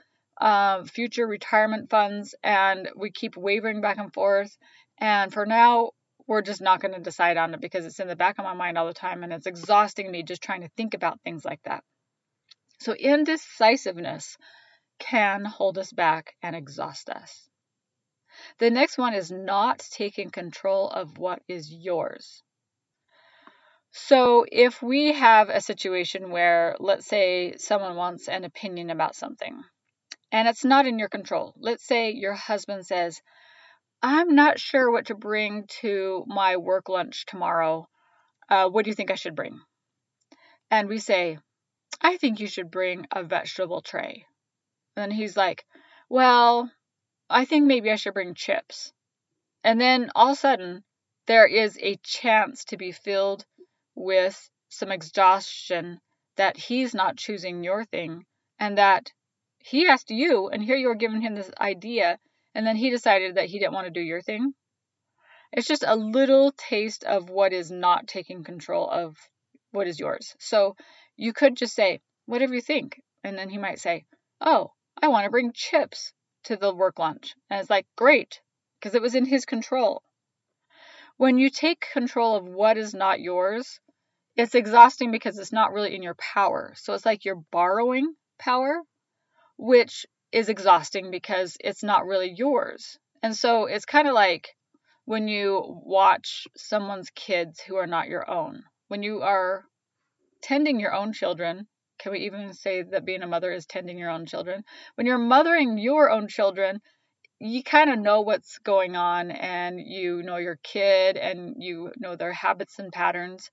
uh, 0.41 0.85
future 0.85 1.27
retirement 1.27 1.91
funds, 1.91 2.35
and 2.43 2.89
we 2.97 3.11
keep 3.11 3.37
wavering 3.37 3.81
back 3.81 3.99
and 3.99 4.13
forth. 4.13 4.57
And 4.99 5.33
for 5.33 5.47
now, 5.47 5.91
we're 6.27 6.43
just 6.43 6.61
not 6.61 6.81
going 6.81 6.95
to 6.95 7.01
decide 7.01 7.37
on 7.37 7.55
it 7.55 7.61
because 7.61 7.85
it's 7.85 8.01
in 8.01 8.09
the 8.09 8.17
back 8.17 8.39
of 8.39 8.45
my 8.45 8.55
mind 8.55 8.77
all 8.77 8.87
the 8.87 8.95
time 8.95 9.23
and 9.23 9.33
it's 9.33 9.47
exhausting 9.47 10.11
me 10.11 10.25
just 10.25 10.43
trying 10.43 10.63
to 10.63 10.71
think 10.77 10.95
about 10.95 11.21
things 11.21 11.45
like 11.45 11.61
that. 11.65 11.85
So, 12.81 12.95
indecisiveness 12.95 14.37
can 14.99 15.45
hold 15.45 15.79
us 15.79 15.93
back 15.93 16.35
and 16.43 16.57
exhaust 16.57 17.09
us. 17.11 17.49
The 18.59 18.71
next 18.71 18.99
one 18.99 19.15
is 19.15 19.31
not 19.31 19.79
taking 19.91 20.31
control 20.31 20.88
of 20.91 21.19
what 21.19 21.43
is 21.49 21.73
yours. 21.73 22.43
So, 23.93 24.45
if 24.53 24.83
we 24.83 25.12
have 25.12 25.49
a 25.49 25.61
situation 25.61 26.31
where, 26.31 26.76
let's 26.79 27.07
say, 27.07 27.57
someone 27.57 27.97
wants 27.97 28.29
an 28.29 28.45
opinion 28.45 28.91
about 28.91 29.15
something 29.15 29.62
and 30.31 30.49
it's 30.49 30.65
not 30.65 30.87
in 30.87 30.99
your 30.99 31.09
control, 31.09 31.55
let's 31.57 31.87
say 31.87 32.11
your 32.11 32.35
husband 32.35 32.85
says, 32.87 33.23
I'm 34.03 34.35
not 34.35 34.61
sure 34.61 34.91
what 34.91 35.07
to 35.07 35.15
bring 35.15 35.67
to 35.81 36.25
my 36.26 36.59
work 36.59 36.88
lunch 36.88 37.25
tomorrow. 37.25 37.88
Uh, 38.50 38.69
what 38.69 38.85
do 38.85 38.91
you 38.91 38.95
think 38.95 39.11
I 39.11 39.15
should 39.15 39.35
bring? 39.35 39.61
And 40.71 40.88
we 40.88 40.99
say, 40.99 41.38
I 42.00 42.19
think 42.19 42.38
you 42.38 42.49
should 42.49 42.71
bring 42.71 43.07
a 43.11 43.23
vegetable 43.23 43.81
tray. 43.81 44.26
And 44.97 45.12
he's 45.12 45.37
like, 45.37 45.65
Well, 46.09 46.71
I 47.29 47.45
think 47.45 47.67
maybe 47.67 47.91
I 47.91 47.97
should 47.97 48.15
bring 48.15 48.35
chips. 48.35 48.93
And 49.62 49.81
then 49.81 50.11
all 50.15 50.29
of 50.29 50.37
a 50.38 50.41
sudden, 50.41 50.85
there 51.26 51.47
is 51.47 51.79
a 51.81 51.97
chance 51.97 52.65
to 52.67 52.76
be 52.76 52.93
filled 52.93 53.45
with 53.95 54.49
some 54.69 54.93
exhaustion 54.93 56.00
that 56.37 56.57
he's 56.57 56.95
not 56.95 57.17
choosing 57.17 57.65
your 57.65 57.85
thing 57.85 58.25
and 58.59 58.79
that 58.79 59.12
he 59.59 59.88
asked 59.88 60.11
you 60.11 60.49
and 60.49 60.62
here 60.62 60.76
you 60.76 60.88
are 60.91 60.95
giving 60.95 61.21
him 61.21 61.35
this 61.35 61.50
idea 61.59 62.19
and 62.55 62.67
then 62.67 62.76
he 62.76 62.91
decided 62.91 63.35
that 63.35 63.47
he 63.47 63.59
didn't 63.59 63.75
want 63.75 63.87
to 63.87 63.91
do 63.91 64.00
your 64.00 64.23
thing. 64.23 64.55
It's 65.53 65.67
just 65.67 65.85
a 65.87 65.97
little 65.97 66.53
taste 66.53 67.05
of 67.05 67.29
what 67.31 67.53
is 67.53 67.71
not 67.71 68.07
taking 68.07 68.45
control 68.45 68.88
of 68.88 69.17
what 69.73 69.88
is 69.88 69.99
yours. 69.99 70.35
So 70.38 70.76
you 71.17 71.33
could 71.33 71.57
just 71.57 71.75
say, 71.75 72.00
whatever 72.26 72.55
you 72.55 72.61
think. 72.61 73.00
And 73.25 73.37
then 73.37 73.49
he 73.49 73.59
might 73.59 73.81
say, 73.81 74.05
oh, 74.41 74.73
I 75.03 75.09
want 75.09 75.25
to 75.25 75.31
bring 75.31 75.53
chips 75.53 76.12
to 76.45 76.57
the 76.57 76.75
work 76.75 76.99
lunch. 76.99 77.35
And 77.50 77.61
it's 77.61 77.71
like, 77.71 77.87
great, 77.97 78.41
because 78.79 78.95
it 78.95 79.03
was 79.03 79.15
in 79.15 79.25
his 79.25 79.45
control. 79.45 80.03
When 81.17 81.38
you 81.38 81.50
take 81.50 81.87
control 81.93 82.37
of 82.37 82.45
what 82.45 82.76
is 82.76 82.95
not 82.95 83.21
yours, 83.21 83.81
it's 84.37 84.55
exhausting 84.55 85.11
because 85.11 85.38
it's 85.38 85.53
not 85.53 85.73
really 85.73 85.95
in 85.95 86.03
your 86.03 86.15
power. 86.15 86.75
So 86.76 86.93
it's 86.93 87.07
like 87.07 87.25
you're 87.25 87.43
borrowing 87.50 88.15
power, 88.38 88.83
which 89.57 90.07
is 90.33 90.49
exhausting 90.49 91.11
because 91.11 91.57
it's 91.61 91.83
not 91.83 92.05
really 92.05 92.31
yours. 92.31 92.99
And 93.23 93.35
so 93.35 93.65
it's 93.65 93.87
kind 93.87 94.07
of 94.07 94.15
like 94.15 94.55
when 95.07 95.29
you 95.29 95.62
watch 95.85 96.47
someone's 96.57 97.11
kids 97.11 97.61
who 97.61 97.76
are 97.76 97.87
not 97.87 98.09
your 98.09 98.29
own. 98.29 98.65
When 98.88 99.03
you 99.03 99.23
are 99.23 99.65
tending 100.43 100.79
your 100.79 100.93
own 100.93 101.12
children, 101.12 101.67
can 101.99 102.12
we 102.12 102.21
even 102.21 102.53
say 102.53 102.83
that 102.83 103.05
being 103.05 103.23
a 103.23 103.26
mother 103.26 103.53
is 103.53 103.67
tending 103.67 103.99
your 103.99 104.11
own 104.11 104.26
children? 104.26 104.65
When 104.95 105.07
you're 105.07 105.19
mothering 105.19 105.79
your 105.79 106.11
own 106.11 106.29
children, 106.29 106.81
you 107.38 107.62
kind 107.62 107.91
of 107.91 107.99
know 107.99 108.23
what's 108.23 108.59
going 108.59 108.97
on 108.97 109.31
and 109.31 109.79
you 109.81 110.23
know 110.23 110.37
your 110.37 110.59
kid 110.62 111.17
and 111.17 111.57
you 111.59 111.93
know 111.99 112.17
their 112.17 112.33
habits 112.33 112.79
and 112.79 112.93
patterns. 112.93 113.50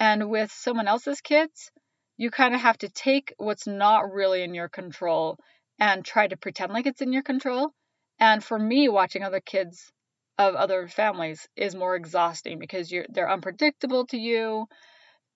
And 0.00 0.30
with 0.30 0.50
someone 0.50 0.88
else's 0.88 1.20
kids, 1.20 1.70
you 2.16 2.30
kind 2.30 2.54
of 2.54 2.60
have 2.60 2.78
to 2.78 2.88
take 2.88 3.34
what's 3.36 3.66
not 3.66 4.12
really 4.12 4.42
in 4.42 4.54
your 4.54 4.68
control 4.68 5.38
and 5.78 6.04
try 6.04 6.26
to 6.26 6.36
pretend 6.36 6.72
like 6.72 6.86
it's 6.86 7.02
in 7.02 7.12
your 7.12 7.22
control. 7.22 7.70
And 8.18 8.42
for 8.42 8.58
me, 8.58 8.88
watching 8.88 9.22
other 9.22 9.40
kids 9.40 9.92
of 10.38 10.54
other 10.54 10.88
families 10.88 11.48
is 11.56 11.74
more 11.74 11.96
exhausting 11.96 12.58
because 12.58 12.90
you're 12.90 13.06
they're 13.08 13.30
unpredictable 13.30 14.06
to 14.06 14.16
you. 14.16 14.66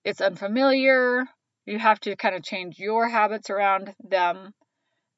It's 0.03 0.21
unfamiliar. 0.21 1.25
You 1.65 1.79
have 1.79 1.99
to 2.01 2.15
kind 2.15 2.35
of 2.35 2.43
change 2.43 2.79
your 2.79 3.07
habits 3.07 3.49
around 3.49 3.95
them. 4.03 4.53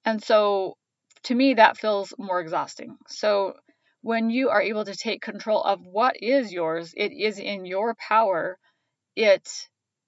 And 0.03 0.23
so 0.23 0.77
to 1.23 1.35
me 1.35 1.55
that 1.55 1.77
feels 1.77 2.13
more 2.17 2.39
exhausting. 2.39 2.97
So 3.07 3.55
when 4.01 4.29
you 4.29 4.49
are 4.49 4.61
able 4.61 4.85
to 4.85 4.95
take 4.95 5.21
control 5.21 5.63
of 5.63 5.85
what 5.85 6.21
is 6.21 6.53
yours, 6.53 6.93
it 6.95 7.11
is 7.11 7.39
in 7.39 7.65
your 7.65 7.95
power. 7.95 8.59
It 9.15 9.49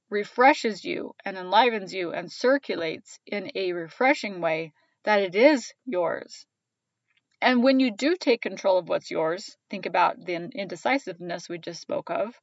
refreshes 0.10 0.86
you 0.86 1.14
and 1.26 1.38
enlivens 1.38 1.94
you 1.94 2.14
and 2.14 2.32
circulates 2.32 3.20
in 3.26 3.52
a 3.56 3.74
refreshing 3.74 4.40
way 4.40 4.74
that 5.04 5.22
it 5.22 5.36
is 5.36 5.74
yours. 5.86 6.46
And 7.42 7.64
when 7.64 7.80
you 7.80 7.92
do 7.92 8.16
take 8.16 8.42
control 8.42 8.78
of 8.78 8.90
what's 8.90 9.12
yours, 9.12 9.58
think 9.70 9.86
about 9.86 10.24
the 10.26 10.36
indecisiveness 10.36 11.50
we 11.50 11.58
just 11.58 11.82
spoke 11.82 12.10
of, 12.10 12.40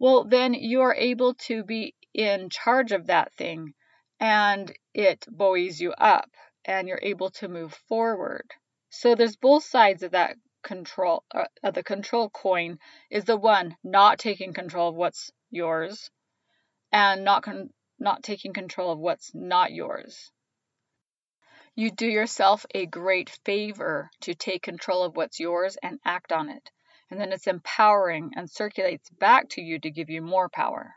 well, 0.00 0.24
then 0.24 0.54
you 0.54 0.80
are 0.80 0.94
able 0.94 1.34
to 1.34 1.62
be 1.62 1.94
in 2.14 2.48
charge 2.48 2.90
of 2.90 3.06
that 3.06 3.34
thing 3.34 3.74
and 4.18 4.72
it 4.94 5.26
buoys 5.30 5.78
you 5.78 5.92
up 5.92 6.30
and 6.64 6.88
you're 6.88 6.98
able 7.02 7.30
to 7.30 7.48
move 7.48 7.74
forward. 7.86 8.50
So 8.88 9.14
there's 9.14 9.36
both 9.36 9.62
sides 9.62 10.02
of 10.02 10.12
that 10.12 10.36
control 10.62 11.24
uh, 11.34 11.44
of 11.62 11.74
the 11.74 11.82
control 11.82 12.30
coin 12.30 12.78
is 13.10 13.24
the 13.24 13.36
one 13.36 13.76
not 13.84 14.18
taking 14.18 14.54
control 14.54 14.88
of 14.88 14.94
what's 14.94 15.30
yours 15.50 16.10
and 16.90 17.22
not 17.22 17.42
con- 17.42 17.70
not 17.98 18.22
taking 18.22 18.54
control 18.54 18.92
of 18.92 18.98
what's 18.98 19.34
not 19.34 19.70
yours. 19.70 20.32
You 21.74 21.90
do 21.90 22.06
yourself 22.06 22.64
a 22.74 22.86
great 22.86 23.30
favor 23.44 24.10
to 24.22 24.34
take 24.34 24.62
control 24.62 25.02
of 25.04 25.14
what's 25.14 25.40
yours 25.40 25.76
and 25.82 25.98
act 26.04 26.32
on 26.32 26.48
it. 26.48 26.70
And 27.10 27.20
then 27.20 27.32
it's 27.32 27.46
empowering 27.46 28.32
and 28.36 28.48
circulates 28.48 29.10
back 29.10 29.48
to 29.50 29.60
you 29.60 29.80
to 29.80 29.90
give 29.90 30.10
you 30.10 30.22
more 30.22 30.48
power. 30.48 30.94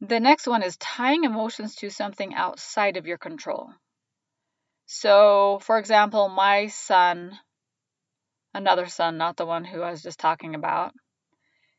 The 0.00 0.20
next 0.20 0.46
one 0.46 0.62
is 0.62 0.76
tying 0.76 1.24
emotions 1.24 1.74
to 1.76 1.90
something 1.90 2.34
outside 2.34 2.96
of 2.96 3.06
your 3.06 3.18
control. 3.18 3.70
So, 4.84 5.58
for 5.62 5.78
example, 5.78 6.28
my 6.28 6.68
son, 6.68 7.38
another 8.54 8.86
son, 8.86 9.16
not 9.16 9.36
the 9.36 9.46
one 9.46 9.64
who 9.64 9.82
I 9.82 9.90
was 9.90 10.02
just 10.02 10.20
talking 10.20 10.54
about, 10.54 10.92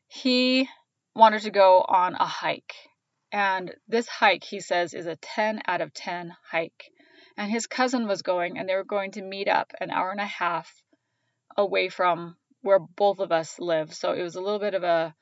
he 0.08 0.68
wanted 1.14 1.42
to 1.42 1.50
go 1.50 1.80
on 1.80 2.14
a 2.16 2.26
hike. 2.26 2.74
And 3.32 3.74
this 3.86 4.08
hike, 4.08 4.44
he 4.44 4.60
says, 4.60 4.94
is 4.94 5.06
a 5.06 5.16
10 5.16 5.62
out 5.66 5.80
of 5.80 5.94
10 5.94 6.34
hike. 6.50 6.90
And 7.36 7.50
his 7.50 7.66
cousin 7.66 8.08
was 8.08 8.22
going, 8.22 8.58
and 8.58 8.68
they 8.68 8.74
were 8.74 8.84
going 8.84 9.12
to 9.12 9.22
meet 9.22 9.48
up 9.48 9.72
an 9.80 9.90
hour 9.90 10.10
and 10.10 10.20
a 10.20 10.26
half 10.26 10.82
away 11.58 11.88
from 11.88 12.36
where 12.62 12.78
both 12.78 13.18
of 13.18 13.32
us 13.32 13.58
live. 13.58 13.92
So 13.92 14.12
it 14.12 14.22
was 14.22 14.36
a 14.36 14.40
little 14.40 14.60
bit 14.60 14.74
of 14.74 14.84
a, 14.84 15.14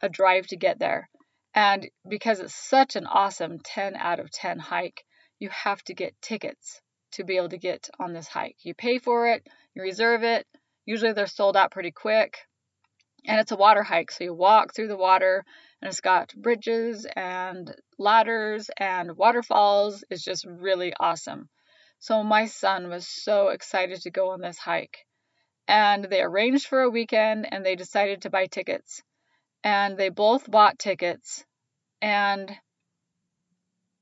a 0.00 0.08
drive 0.08 0.46
to 0.48 0.56
get 0.56 0.78
there. 0.78 1.10
And 1.52 1.90
because 2.08 2.38
it's 2.38 2.54
such 2.54 2.94
an 2.94 3.06
awesome 3.06 3.58
10 3.58 3.96
out 3.96 4.20
of 4.20 4.30
10 4.30 4.60
hike, 4.60 5.04
you 5.40 5.50
have 5.50 5.82
to 5.84 5.94
get 5.94 6.20
tickets 6.22 6.80
to 7.12 7.24
be 7.24 7.36
able 7.36 7.48
to 7.48 7.58
get 7.58 7.90
on 7.98 8.12
this 8.12 8.28
hike. 8.28 8.56
You 8.62 8.72
pay 8.72 8.98
for 8.98 9.26
it, 9.26 9.46
you 9.74 9.82
reserve 9.82 10.22
it. 10.22 10.46
Usually 10.86 11.12
they're 11.12 11.26
sold 11.26 11.56
out 11.56 11.72
pretty 11.72 11.90
quick. 11.90 12.38
And 13.26 13.40
it's 13.40 13.52
a 13.52 13.56
water 13.56 13.82
hike, 13.82 14.12
so 14.12 14.24
you 14.24 14.32
walk 14.32 14.74
through 14.74 14.88
the 14.88 14.96
water 14.96 15.44
and 15.82 15.88
it's 15.88 16.00
got 16.00 16.34
bridges 16.36 17.06
and 17.16 17.74
ladders 17.98 18.70
and 18.78 19.16
waterfalls. 19.16 20.04
It's 20.08 20.24
just 20.24 20.46
really 20.46 20.94
awesome. 20.98 21.48
So 21.98 22.22
my 22.22 22.46
son 22.46 22.88
was 22.88 23.06
so 23.08 23.48
excited 23.48 24.00
to 24.02 24.10
go 24.10 24.30
on 24.30 24.40
this 24.40 24.56
hike. 24.56 25.04
And 25.70 26.04
they 26.04 26.20
arranged 26.20 26.66
for 26.66 26.80
a 26.80 26.90
weekend 26.90 27.46
and 27.48 27.64
they 27.64 27.76
decided 27.76 28.22
to 28.22 28.30
buy 28.30 28.46
tickets 28.46 29.04
and 29.62 29.96
they 29.96 30.08
both 30.08 30.50
bought 30.50 30.80
tickets. 30.80 31.44
And 32.02 32.50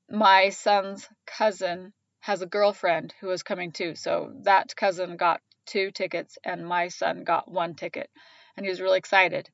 my 0.09 0.49
son's 0.49 1.07
cousin 1.27 1.93
has 2.21 2.41
a 2.41 2.47
girlfriend 2.47 3.13
who 3.21 3.29
is 3.29 3.43
coming 3.43 3.71
too. 3.71 3.93
So 3.93 4.33
that 4.41 4.75
cousin 4.75 5.15
got 5.15 5.41
two 5.67 5.91
tickets, 5.91 6.39
and 6.43 6.65
my 6.65 6.87
son 6.87 7.23
got 7.23 7.51
one 7.51 7.75
ticket. 7.75 8.09
And 8.57 8.65
he 8.65 8.69
was 8.71 8.81
really 8.81 8.97
excited. 8.97 9.47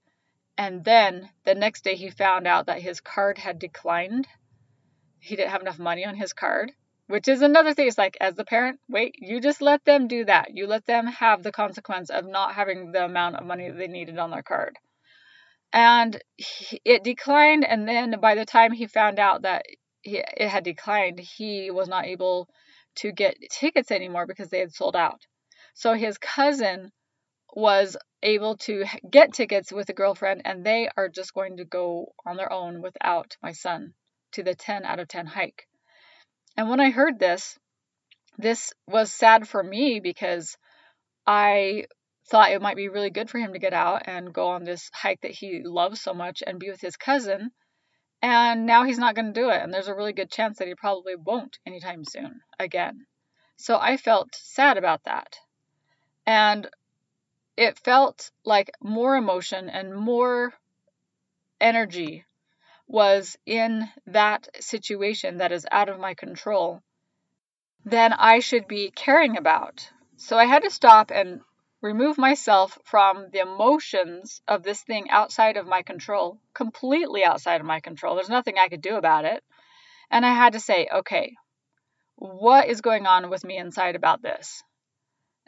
And 0.58 0.86
then 0.86 1.30
the 1.44 1.54
next 1.54 1.84
day, 1.84 1.96
he 1.96 2.10
found 2.10 2.48
out 2.48 2.68
that 2.68 2.82
his 2.82 3.02
card 3.02 3.38
had 3.38 3.60
declined. 3.60 4.26
He 5.20 5.36
didn't 5.36 5.52
have 5.52 5.62
enough 5.62 5.80
money 5.80 6.06
on 6.06 6.16
his 6.16 6.32
card, 6.32 6.72
which 7.08 7.28
is 7.28 7.42
another 7.42 7.74
thing. 7.74 7.88
It's 7.88 7.98
like, 7.98 8.18
as 8.22 8.36
the 8.36 8.46
parent, 8.46 8.80
wait, 8.90 9.16
you 9.18 9.42
just 9.42 9.62
let 9.62 9.84
them 9.86 10.08
do 10.08 10.26
that. 10.26 10.56
You 10.56 10.68
let 10.68 10.86
them 10.86 11.08
have 11.08 11.44
the 11.44 11.52
consequence 11.52 12.10
of 12.10 12.26
not 12.26 12.56
having 12.56 12.92
the 12.92 13.06
amount 13.06 13.36
of 13.36 13.46
money 13.46 13.70
that 13.70 13.78
they 13.78 13.88
needed 13.88 14.18
on 14.18 14.32
their 14.32 14.44
card 14.44 14.78
and 15.76 16.24
it 16.86 17.04
declined 17.04 17.66
and 17.66 17.88
then 17.88 18.16
by 18.22 18.34
the 18.34 18.46
time 18.46 18.72
he 18.72 18.88
found 18.88 19.20
out 19.20 19.42
that 19.42 19.66
it 20.04 20.48
had 20.48 20.64
declined 20.64 21.20
he 21.20 21.70
was 21.70 21.90
not 21.90 22.06
able 22.06 22.48
to 22.96 23.12
get 23.12 23.36
tickets 23.52 23.92
anymore 23.92 24.26
because 24.26 24.50
they 24.50 24.60
had 24.60 24.74
sold 24.74 24.96
out 24.96 25.20
so 25.74 25.94
his 25.94 26.18
cousin 26.18 26.92
was 27.54 27.98
able 28.24 28.56
to 28.56 28.86
get 29.10 29.34
tickets 29.34 29.72
with 29.72 29.90
a 29.90 29.94
girlfriend 29.94 30.42
and 30.46 30.66
they 30.66 30.90
are 30.96 31.10
just 31.10 31.34
going 31.34 31.58
to 31.58 31.66
go 31.66 32.14
on 32.26 32.38
their 32.38 32.52
own 32.52 32.82
without 32.82 33.36
my 33.44 33.52
son 33.52 33.94
to 34.32 34.44
the 34.44 34.56
10 34.56 34.86
out 34.86 35.00
of 35.00 35.10
10 35.10 35.26
hike 35.26 35.68
and 36.58 36.70
when 36.70 36.80
i 36.80 36.90
heard 36.90 37.20
this 37.20 37.58
this 38.38 38.74
was 38.88 39.12
sad 39.12 39.48
for 39.48 39.64
me 39.64 40.00
because 40.00 40.58
i 41.26 41.86
thought 42.28 42.52
it 42.52 42.62
might 42.62 42.76
be 42.76 42.90
really 42.90 43.10
good 43.10 43.30
for 43.30 43.38
him 43.38 43.54
to 43.54 43.60
get 43.60 43.74
out 43.74 44.04
and 44.06 44.34
go 44.34 44.48
on 44.50 44.64
this 44.64 44.90
hike 44.94 45.22
that 45.22 45.32
he 45.32 45.62
loves 45.64 46.02
so 46.02 46.14
much 46.14 46.42
and 46.46 46.60
be 46.60 46.70
with 46.70 46.82
his 46.82 46.98
cousin. 46.98 47.52
And 48.22 48.66
now 48.66 48.84
he's 48.84 48.98
not 48.98 49.14
going 49.14 49.34
to 49.34 49.40
do 49.40 49.50
it. 49.50 49.62
And 49.62 49.72
there's 49.74 49.88
a 49.88 49.96
really 49.96 50.14
good 50.14 50.32
chance 50.32 50.58
that 50.58 50.68
he 50.68 50.74
probably 50.74 51.16
won't 51.16 51.60
anytime 51.66 52.04
soon 52.04 52.42
again. 52.60 53.06
So 53.58 53.78
I 53.78 53.98
felt 53.98 54.34
sad 54.34 54.78
about 54.78 55.04
that. 55.04 55.38
And 56.26 56.68
it 57.56 57.78
felt 57.78 58.32
like 58.44 58.72
more 58.82 59.16
emotion 59.16 59.70
and 59.70 59.96
more 59.96 60.54
energy 61.62 62.25
was 62.88 63.38
in 63.46 63.90
that 64.08 64.48
situation 64.60 65.38
that 65.38 65.52
is 65.52 65.66
out 65.72 65.90
of 65.90 66.00
my 66.00 66.14
control, 66.14 66.82
then 67.84 68.14
I 68.14 68.40
should 68.40 68.68
be 68.68 68.92
caring 68.92 69.38
about. 69.38 69.90
So 70.18 70.38
I 70.38 70.46
had 70.46 70.64
to 70.64 70.70
stop 70.70 71.12
and 71.12 71.42
remove 71.82 72.18
myself 72.18 72.78
from 72.84 73.28
the 73.32 73.40
emotions 73.40 74.42
of 74.48 74.64
this 74.64 74.82
thing 74.82 75.10
outside 75.10 75.58
of 75.58 75.68
my 75.68 75.82
control, 75.82 76.40
completely 76.54 77.24
outside 77.24 77.62
of 77.62 77.68
my 77.68 77.80
control. 77.80 78.16
There's 78.16 78.30
nothing 78.30 78.56
I 78.58 78.70
could 78.70 78.82
do 78.82 78.96
about 78.96 79.26
it. 79.26 79.44
And 80.10 80.26
I 80.26 80.34
had 80.34 80.54
to 80.54 80.60
say, 80.60 80.88
okay, 80.92 81.36
what 82.16 82.70
is 82.70 82.82
going 82.82 83.06
on 83.06 83.30
with 83.30 83.44
me 83.44 83.58
inside 83.58 83.96
about 83.96 84.22
this? 84.22 84.64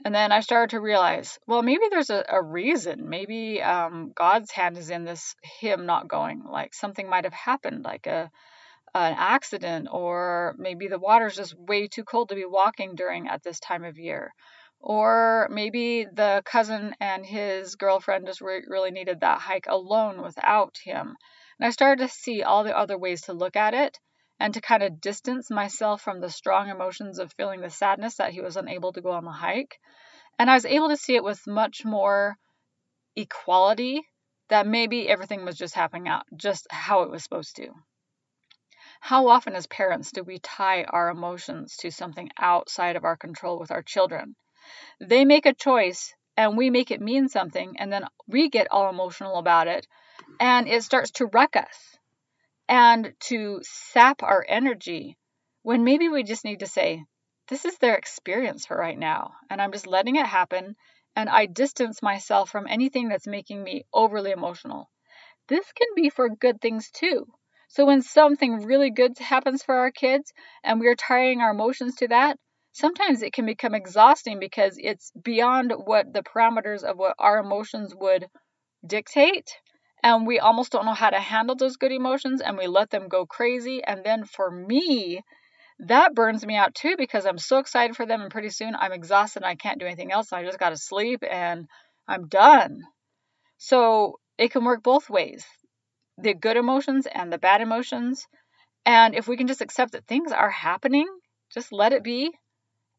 And 0.05 0.13
then 0.13 0.31
I 0.31 0.41
started 0.41 0.71
to 0.71 0.79
realize, 0.79 1.39
well, 1.47 1.63
maybe 1.63 1.85
there's 1.89 2.09
a, 2.09 2.23
a 2.29 2.41
reason. 2.41 3.09
Maybe 3.09 3.61
um, 3.61 4.11
God's 4.15 4.51
hand 4.51 4.77
is 4.77 4.89
in 4.89 5.05
this 5.05 5.35
him 5.59 5.85
not 5.85 6.07
going. 6.07 6.43
Like 6.43 6.73
something 6.73 7.09
might 7.09 7.23
have 7.23 7.33
happened, 7.33 7.83
like 7.83 8.07
a 8.07 8.29
an 8.93 9.15
accident, 9.17 9.89
or 9.91 10.55
maybe 10.57 10.87
the 10.87 10.99
water's 10.99 11.35
just 11.35 11.55
way 11.57 11.87
too 11.87 12.03
cold 12.03 12.29
to 12.29 12.35
be 12.35 12.45
walking 12.45 12.95
during 12.95 13.27
at 13.27 13.43
this 13.43 13.59
time 13.59 13.83
of 13.83 13.97
year. 13.97 14.33
Or 14.79 15.47
maybe 15.51 16.05
the 16.05 16.41
cousin 16.45 16.95
and 16.99 17.25
his 17.25 17.75
girlfriend 17.75 18.27
just 18.27 18.41
re- 18.41 18.65
really 18.67 18.91
needed 18.91 19.19
that 19.21 19.39
hike 19.39 19.67
alone 19.67 20.21
without 20.21 20.77
him. 20.83 21.15
And 21.59 21.67
I 21.67 21.71
started 21.71 22.03
to 22.07 22.13
see 22.13 22.43
all 22.43 22.63
the 22.63 22.77
other 22.77 22.97
ways 22.97 23.23
to 23.23 23.33
look 23.33 23.55
at 23.55 23.73
it 23.73 23.99
and 24.39 24.53
to 24.53 24.61
kind 24.61 24.83
of 24.83 25.01
distance 25.01 25.49
myself 25.49 26.01
from 26.01 26.21
the 26.21 26.29
strong 26.29 26.69
emotions 26.69 27.19
of 27.19 27.33
feeling 27.33 27.61
the 27.61 27.69
sadness 27.69 28.15
that 28.15 28.31
he 28.31 28.41
was 28.41 28.57
unable 28.57 28.93
to 28.93 29.01
go 29.01 29.11
on 29.11 29.25
the 29.25 29.31
hike. 29.31 29.79
And 30.37 30.49
I 30.49 30.53
was 30.53 30.65
able 30.65 30.89
to 30.89 30.97
see 30.97 31.15
it 31.15 31.23
with 31.23 31.47
much 31.47 31.83
more 31.83 32.37
equality 33.15 34.03
that 34.49 34.67
maybe 34.67 35.09
everything 35.09 35.43
was 35.43 35.57
just 35.57 35.73
happening 35.73 36.07
out 36.07 36.25
just 36.35 36.67
how 36.69 37.01
it 37.01 37.09
was 37.09 37.23
supposed 37.23 37.55
to. 37.55 37.69
How 38.99 39.27
often, 39.27 39.55
as 39.55 39.67
parents, 39.67 40.11
do 40.11 40.23
we 40.23 40.39
tie 40.39 40.83
our 40.83 41.09
emotions 41.09 41.75
to 41.77 41.91
something 41.91 42.29
outside 42.39 42.95
of 42.95 43.03
our 43.03 43.17
control 43.17 43.59
with 43.59 43.71
our 43.71 43.83
children? 43.83 44.35
They 44.99 45.25
make 45.25 45.45
a 45.45 45.53
choice 45.53 46.13
and 46.35 46.55
we 46.55 46.69
make 46.69 46.91
it 46.91 47.01
mean 47.01 47.29
something, 47.29 47.75
and 47.79 47.91
then 47.91 48.05
we 48.27 48.49
get 48.49 48.67
all 48.69 48.89
emotional 48.89 49.37
about 49.37 49.67
it, 49.67 49.87
and 50.39 50.67
it 50.67 50.83
starts 50.83 51.09
to 51.11 51.25
wreck 51.25 51.55
us 51.55 51.96
and 52.69 53.13
to 53.19 53.59
sap 53.63 54.23
our 54.23 54.45
energy 54.47 55.17
when 55.63 55.83
maybe 55.83 56.09
we 56.09 56.23
just 56.23 56.45
need 56.45 56.59
to 56.59 56.67
say, 56.67 57.03
This 57.47 57.65
is 57.65 57.77
their 57.77 57.95
experience 57.95 58.65
for 58.65 58.77
right 58.77 58.97
now, 58.97 59.33
and 59.49 59.61
I'm 59.61 59.71
just 59.71 59.87
letting 59.87 60.15
it 60.15 60.25
happen, 60.25 60.75
and 61.15 61.29
I 61.29 61.45
distance 61.45 62.01
myself 62.01 62.49
from 62.49 62.67
anything 62.67 63.09
that's 63.09 63.27
making 63.27 63.63
me 63.63 63.85
overly 63.93 64.31
emotional. 64.31 64.89
This 65.47 65.71
can 65.71 65.87
be 65.95 66.09
for 66.09 66.29
good 66.29 66.59
things 66.61 66.91
too. 66.91 67.25
So 67.69 67.85
when 67.85 68.01
something 68.01 68.63
really 68.63 68.91
good 68.91 69.17
happens 69.17 69.63
for 69.63 69.75
our 69.75 69.91
kids 69.91 70.33
and 70.63 70.79
we 70.79 70.87
are 70.87 70.95
tying 70.95 71.41
our 71.41 71.51
emotions 71.51 71.95
to 71.97 72.07
that, 72.09 72.37
sometimes 72.73 73.21
it 73.21 73.33
can 73.33 73.45
become 73.45 73.73
exhausting 73.73 74.39
because 74.39 74.77
it's 74.77 75.11
beyond 75.21 75.71
what 75.71 76.13
the 76.13 76.23
parameters 76.23 76.83
of 76.83 76.97
what 76.97 77.15
our 77.17 77.39
emotions 77.39 77.93
would 77.95 78.27
dictate 78.85 79.57
and 80.07 80.25
we 80.25 80.39
almost 80.39 80.71
don't 80.71 80.85
know 80.85 80.93
how 80.93 81.09
to 81.09 81.19
handle 81.19 81.55
those 81.55 81.75
good 81.75 81.91
emotions 81.91 82.39
and 82.39 82.57
we 82.57 82.65
let 82.65 82.89
them 82.89 83.09
go 83.09 83.25
crazy. 83.25 83.83
And 83.83 84.05
then 84.05 84.23
for 84.23 84.49
me, 84.49 85.21
that 85.79 86.15
burns 86.15 86.45
me 86.45 86.55
out 86.55 86.73
too 86.73 86.95
because 86.97 87.25
I'm 87.25 87.37
so 87.37 87.57
excited 87.57 87.97
for 87.97 88.05
them 88.05 88.21
and 88.21 88.31
pretty 88.31 88.49
soon 88.49 88.73
I'm 88.73 88.93
exhausted 88.93 89.43
and 89.43 89.45
I 89.45 89.55
can't 89.55 89.79
do 89.79 89.85
anything 89.85 90.13
else. 90.13 90.31
I 90.31 90.45
just 90.45 90.59
got 90.59 90.69
to 90.69 90.77
sleep 90.77 91.23
and 91.29 91.67
I'm 92.07 92.29
done. 92.29 92.83
So 93.57 94.21
it 94.37 94.51
can 94.51 94.63
work 94.63 94.81
both 94.81 95.09
ways 95.09 95.45
the 96.17 96.33
good 96.33 96.55
emotions 96.55 97.05
and 97.05 97.31
the 97.31 97.37
bad 97.37 97.59
emotions. 97.59 98.25
And 98.85 99.13
if 99.13 99.27
we 99.27 99.35
can 99.35 99.47
just 99.47 99.61
accept 99.61 99.91
that 99.91 100.07
things 100.07 100.31
are 100.31 100.49
happening, 100.49 101.07
just 101.53 101.73
let 101.73 101.91
it 101.91 102.03
be 102.03 102.31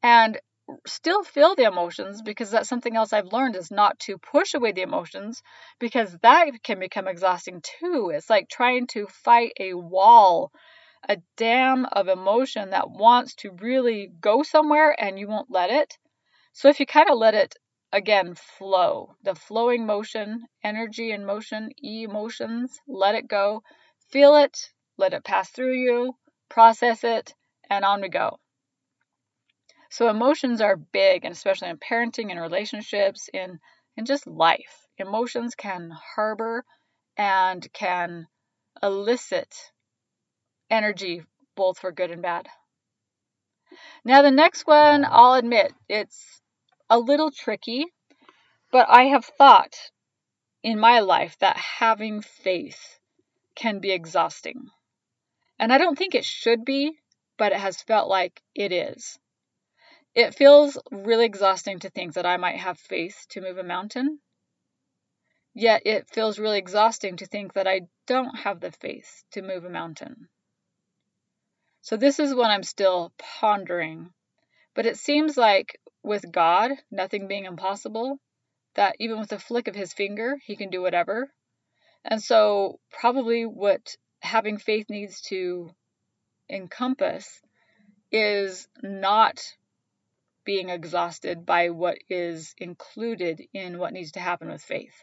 and 0.02 0.38
still 0.86 1.22
feel 1.22 1.54
the 1.54 1.64
emotions 1.64 2.22
because 2.22 2.50
that's 2.50 2.68
something 2.68 2.96
else 2.96 3.12
I've 3.12 3.32
learned 3.32 3.56
is 3.56 3.70
not 3.70 3.98
to 4.00 4.18
push 4.18 4.54
away 4.54 4.72
the 4.72 4.82
emotions 4.82 5.42
because 5.78 6.16
that 6.22 6.62
can 6.62 6.78
become 6.78 7.08
exhausting 7.08 7.62
too. 7.62 8.10
It's 8.14 8.30
like 8.30 8.48
trying 8.48 8.86
to 8.88 9.06
fight 9.06 9.52
a 9.58 9.74
wall, 9.74 10.52
a 11.08 11.18
dam 11.36 11.86
of 11.92 12.08
emotion 12.08 12.70
that 12.70 12.90
wants 12.90 13.34
to 13.36 13.52
really 13.52 14.10
go 14.20 14.42
somewhere 14.42 14.94
and 14.98 15.18
you 15.18 15.28
won't 15.28 15.50
let 15.50 15.70
it. 15.70 15.96
So 16.52 16.68
if 16.68 16.80
you 16.80 16.86
kind 16.86 17.08
of 17.10 17.18
let 17.18 17.34
it 17.34 17.54
again 17.92 18.34
flow, 18.34 19.14
the 19.22 19.34
flowing 19.34 19.86
motion, 19.86 20.44
energy 20.62 21.12
and 21.12 21.26
motion, 21.26 21.70
emotions, 21.82 22.78
let 22.86 23.14
it 23.14 23.28
go, 23.28 23.62
feel 24.10 24.36
it, 24.36 24.70
let 24.96 25.14
it 25.14 25.24
pass 25.24 25.50
through 25.50 25.74
you, 25.74 26.16
process 26.48 27.04
it, 27.04 27.34
and 27.70 27.84
on 27.84 28.00
we 28.00 28.08
go. 28.08 28.38
So 29.90 30.08
emotions 30.08 30.60
are 30.60 30.76
big, 30.76 31.24
and 31.24 31.32
especially 31.32 31.68
in 31.68 31.78
parenting 31.78 32.30
and 32.30 32.40
relationships, 32.40 33.28
in 33.32 33.60
in 33.96 34.04
just 34.04 34.26
life. 34.26 34.86
Emotions 34.98 35.54
can 35.54 35.90
harbor 35.90 36.64
and 37.16 37.72
can 37.72 38.28
elicit 38.82 39.72
energy 40.70 41.24
both 41.56 41.78
for 41.78 41.90
good 41.90 42.10
and 42.10 42.22
bad. 42.22 42.48
Now 44.04 44.22
the 44.22 44.30
next 44.30 44.66
one, 44.66 45.04
I'll 45.04 45.34
admit, 45.34 45.72
it's 45.88 46.40
a 46.88 46.98
little 46.98 47.30
tricky, 47.30 47.86
but 48.70 48.88
I 48.88 49.04
have 49.04 49.24
thought 49.24 49.90
in 50.62 50.78
my 50.78 51.00
life 51.00 51.36
that 51.38 51.56
having 51.56 52.22
faith 52.22 52.98
can 53.54 53.80
be 53.80 53.90
exhausting. 53.90 54.70
And 55.58 55.72
I 55.72 55.78
don't 55.78 55.98
think 55.98 56.14
it 56.14 56.24
should 56.24 56.64
be, 56.64 56.98
but 57.36 57.52
it 57.52 57.58
has 57.58 57.82
felt 57.82 58.08
like 58.08 58.42
it 58.54 58.72
is. 58.72 59.18
It 60.18 60.34
feels 60.34 60.76
really 60.90 61.26
exhausting 61.26 61.78
to 61.78 61.90
think 61.90 62.14
that 62.14 62.26
I 62.26 62.38
might 62.38 62.58
have 62.58 62.76
faith 62.76 63.24
to 63.28 63.40
move 63.40 63.56
a 63.56 63.62
mountain. 63.62 64.18
Yet 65.54 65.82
it 65.84 66.08
feels 66.08 66.40
really 66.40 66.58
exhausting 66.58 67.18
to 67.18 67.26
think 67.26 67.52
that 67.52 67.68
I 67.68 67.82
don't 68.08 68.36
have 68.36 68.58
the 68.58 68.72
faith 68.72 69.22
to 69.30 69.42
move 69.42 69.64
a 69.64 69.70
mountain. 69.70 70.28
So 71.82 71.96
this 71.96 72.18
is 72.18 72.34
what 72.34 72.50
I'm 72.50 72.64
still 72.64 73.12
pondering. 73.16 74.12
But 74.74 74.86
it 74.86 74.96
seems 74.96 75.36
like 75.36 75.78
with 76.02 76.32
God, 76.32 76.72
nothing 76.90 77.28
being 77.28 77.44
impossible, 77.44 78.18
that 78.74 78.96
even 78.98 79.20
with 79.20 79.30
a 79.30 79.38
flick 79.38 79.68
of 79.68 79.76
his 79.76 79.92
finger, 79.92 80.36
he 80.44 80.56
can 80.56 80.68
do 80.68 80.82
whatever. 80.82 81.32
And 82.04 82.20
so, 82.20 82.80
probably 82.90 83.46
what 83.46 83.94
having 84.18 84.58
faith 84.58 84.90
needs 84.90 85.20
to 85.28 85.70
encompass 86.50 87.40
is 88.10 88.66
not 88.82 89.54
being 90.48 90.70
exhausted 90.70 91.44
by 91.44 91.68
what 91.68 91.98
is 92.08 92.54
included 92.56 93.42
in 93.52 93.78
what 93.78 93.92
needs 93.92 94.12
to 94.12 94.18
happen 94.18 94.48
with 94.48 94.62
faith. 94.62 94.94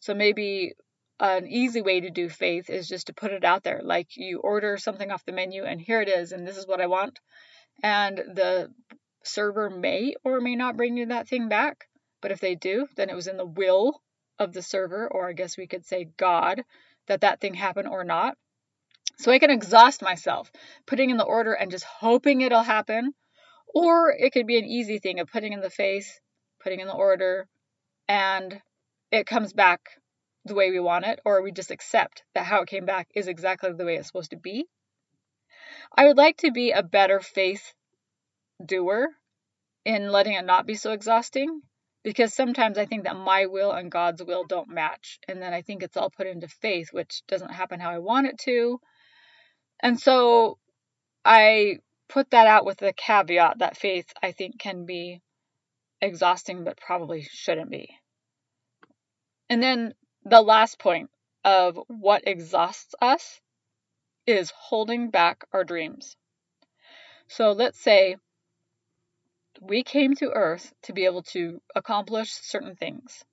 So 0.00 0.12
maybe 0.12 0.74
an 1.18 1.46
easy 1.46 1.80
way 1.80 2.00
to 2.00 2.10
do 2.10 2.28
faith 2.28 2.68
is 2.68 2.86
just 2.86 3.06
to 3.06 3.14
put 3.14 3.32
it 3.32 3.44
out 3.44 3.64
there. 3.64 3.80
Like 3.82 4.08
you 4.18 4.40
order 4.40 4.76
something 4.76 5.10
off 5.10 5.24
the 5.24 5.32
menu 5.32 5.64
and 5.64 5.80
here 5.80 6.02
it 6.02 6.10
is, 6.10 6.32
and 6.32 6.46
this 6.46 6.58
is 6.58 6.66
what 6.66 6.82
I 6.82 6.86
want. 6.86 7.18
And 7.82 8.18
the 8.18 8.70
server 9.24 9.70
may 9.70 10.16
or 10.22 10.38
may 10.38 10.54
not 10.54 10.76
bring 10.76 10.98
you 10.98 11.06
that 11.06 11.28
thing 11.28 11.48
back. 11.48 11.86
But 12.20 12.32
if 12.32 12.40
they 12.40 12.54
do, 12.54 12.88
then 12.94 13.08
it 13.08 13.16
was 13.16 13.26
in 13.26 13.38
the 13.38 13.46
will 13.46 14.02
of 14.38 14.52
the 14.52 14.60
server, 14.60 15.08
or 15.10 15.30
I 15.30 15.32
guess 15.32 15.56
we 15.56 15.66
could 15.66 15.86
say 15.86 16.10
God, 16.18 16.62
that 17.06 17.22
that 17.22 17.40
thing 17.40 17.54
happen 17.54 17.86
or 17.86 18.04
not. 18.04 18.36
So 19.16 19.32
I 19.32 19.38
can 19.38 19.50
exhaust 19.50 20.02
myself 20.02 20.52
putting 20.86 21.08
in 21.08 21.16
the 21.16 21.24
order 21.24 21.54
and 21.54 21.70
just 21.70 21.84
hoping 21.84 22.42
it'll 22.42 22.62
happen 22.62 23.14
or 23.74 24.10
it 24.10 24.32
could 24.32 24.46
be 24.46 24.58
an 24.58 24.64
easy 24.64 24.98
thing 24.98 25.20
of 25.20 25.28
putting 25.28 25.52
in 25.52 25.60
the 25.60 25.70
face, 25.70 26.20
putting 26.62 26.80
in 26.80 26.86
the 26.86 26.94
order, 26.94 27.46
and 28.08 28.60
it 29.10 29.26
comes 29.26 29.52
back 29.52 29.80
the 30.44 30.54
way 30.54 30.70
we 30.70 30.80
want 30.80 31.04
it, 31.04 31.20
or 31.24 31.42
we 31.42 31.52
just 31.52 31.70
accept 31.70 32.22
that 32.34 32.46
how 32.46 32.62
it 32.62 32.68
came 32.68 32.86
back 32.86 33.08
is 33.14 33.28
exactly 33.28 33.70
the 33.72 33.84
way 33.84 33.96
it's 33.96 34.06
supposed 34.06 34.30
to 34.30 34.36
be. 34.36 34.66
I 35.96 36.06
would 36.06 36.16
like 36.16 36.38
to 36.38 36.50
be 36.50 36.70
a 36.70 36.82
better 36.82 37.20
faith 37.20 37.74
doer 38.64 39.08
in 39.84 40.10
letting 40.10 40.34
it 40.34 40.44
not 40.44 40.66
be 40.66 40.74
so 40.74 40.92
exhausting 40.92 41.62
because 42.02 42.34
sometimes 42.34 42.78
I 42.78 42.86
think 42.86 43.04
that 43.04 43.16
my 43.16 43.46
will 43.46 43.72
and 43.72 43.90
God's 43.90 44.22
will 44.22 44.44
don't 44.44 44.68
match. 44.68 45.18
And 45.28 45.42
then 45.42 45.52
I 45.52 45.62
think 45.62 45.82
it's 45.82 45.96
all 45.96 46.10
put 46.10 46.26
into 46.26 46.48
faith, 46.48 46.88
which 46.92 47.22
doesn't 47.28 47.52
happen 47.52 47.80
how 47.80 47.90
I 47.90 47.98
want 47.98 48.26
it 48.26 48.38
to. 48.44 48.80
And 49.80 49.98
so 49.98 50.58
I 51.24 51.78
put 52.08 52.30
that 52.30 52.46
out 52.46 52.64
with 52.64 52.78
the 52.78 52.92
caveat 52.92 53.58
that 53.58 53.76
faith, 53.76 54.12
I 54.22 54.32
think, 54.32 54.58
can 54.58 54.86
be 54.86 55.20
exhausting, 56.00 56.64
but 56.64 56.78
probably 56.78 57.22
shouldn't 57.22 57.70
be. 57.70 57.90
And 59.48 59.62
then 59.62 59.94
the 60.24 60.42
last 60.42 60.78
point 60.78 61.10
of 61.44 61.78
what 61.88 62.26
exhausts 62.26 62.94
us 63.00 63.40
is 64.26 64.52
holding 64.56 65.10
back 65.10 65.44
our 65.52 65.64
dreams. 65.64 66.16
So 67.28 67.52
let's 67.52 67.80
say 67.80 68.16
we 69.60 69.82
came 69.82 70.14
to 70.16 70.30
Earth 70.30 70.72
to 70.82 70.92
be 70.92 71.04
able 71.04 71.22
to 71.22 71.60
accomplish 71.74 72.30
certain 72.32 72.76
things. 72.76 73.24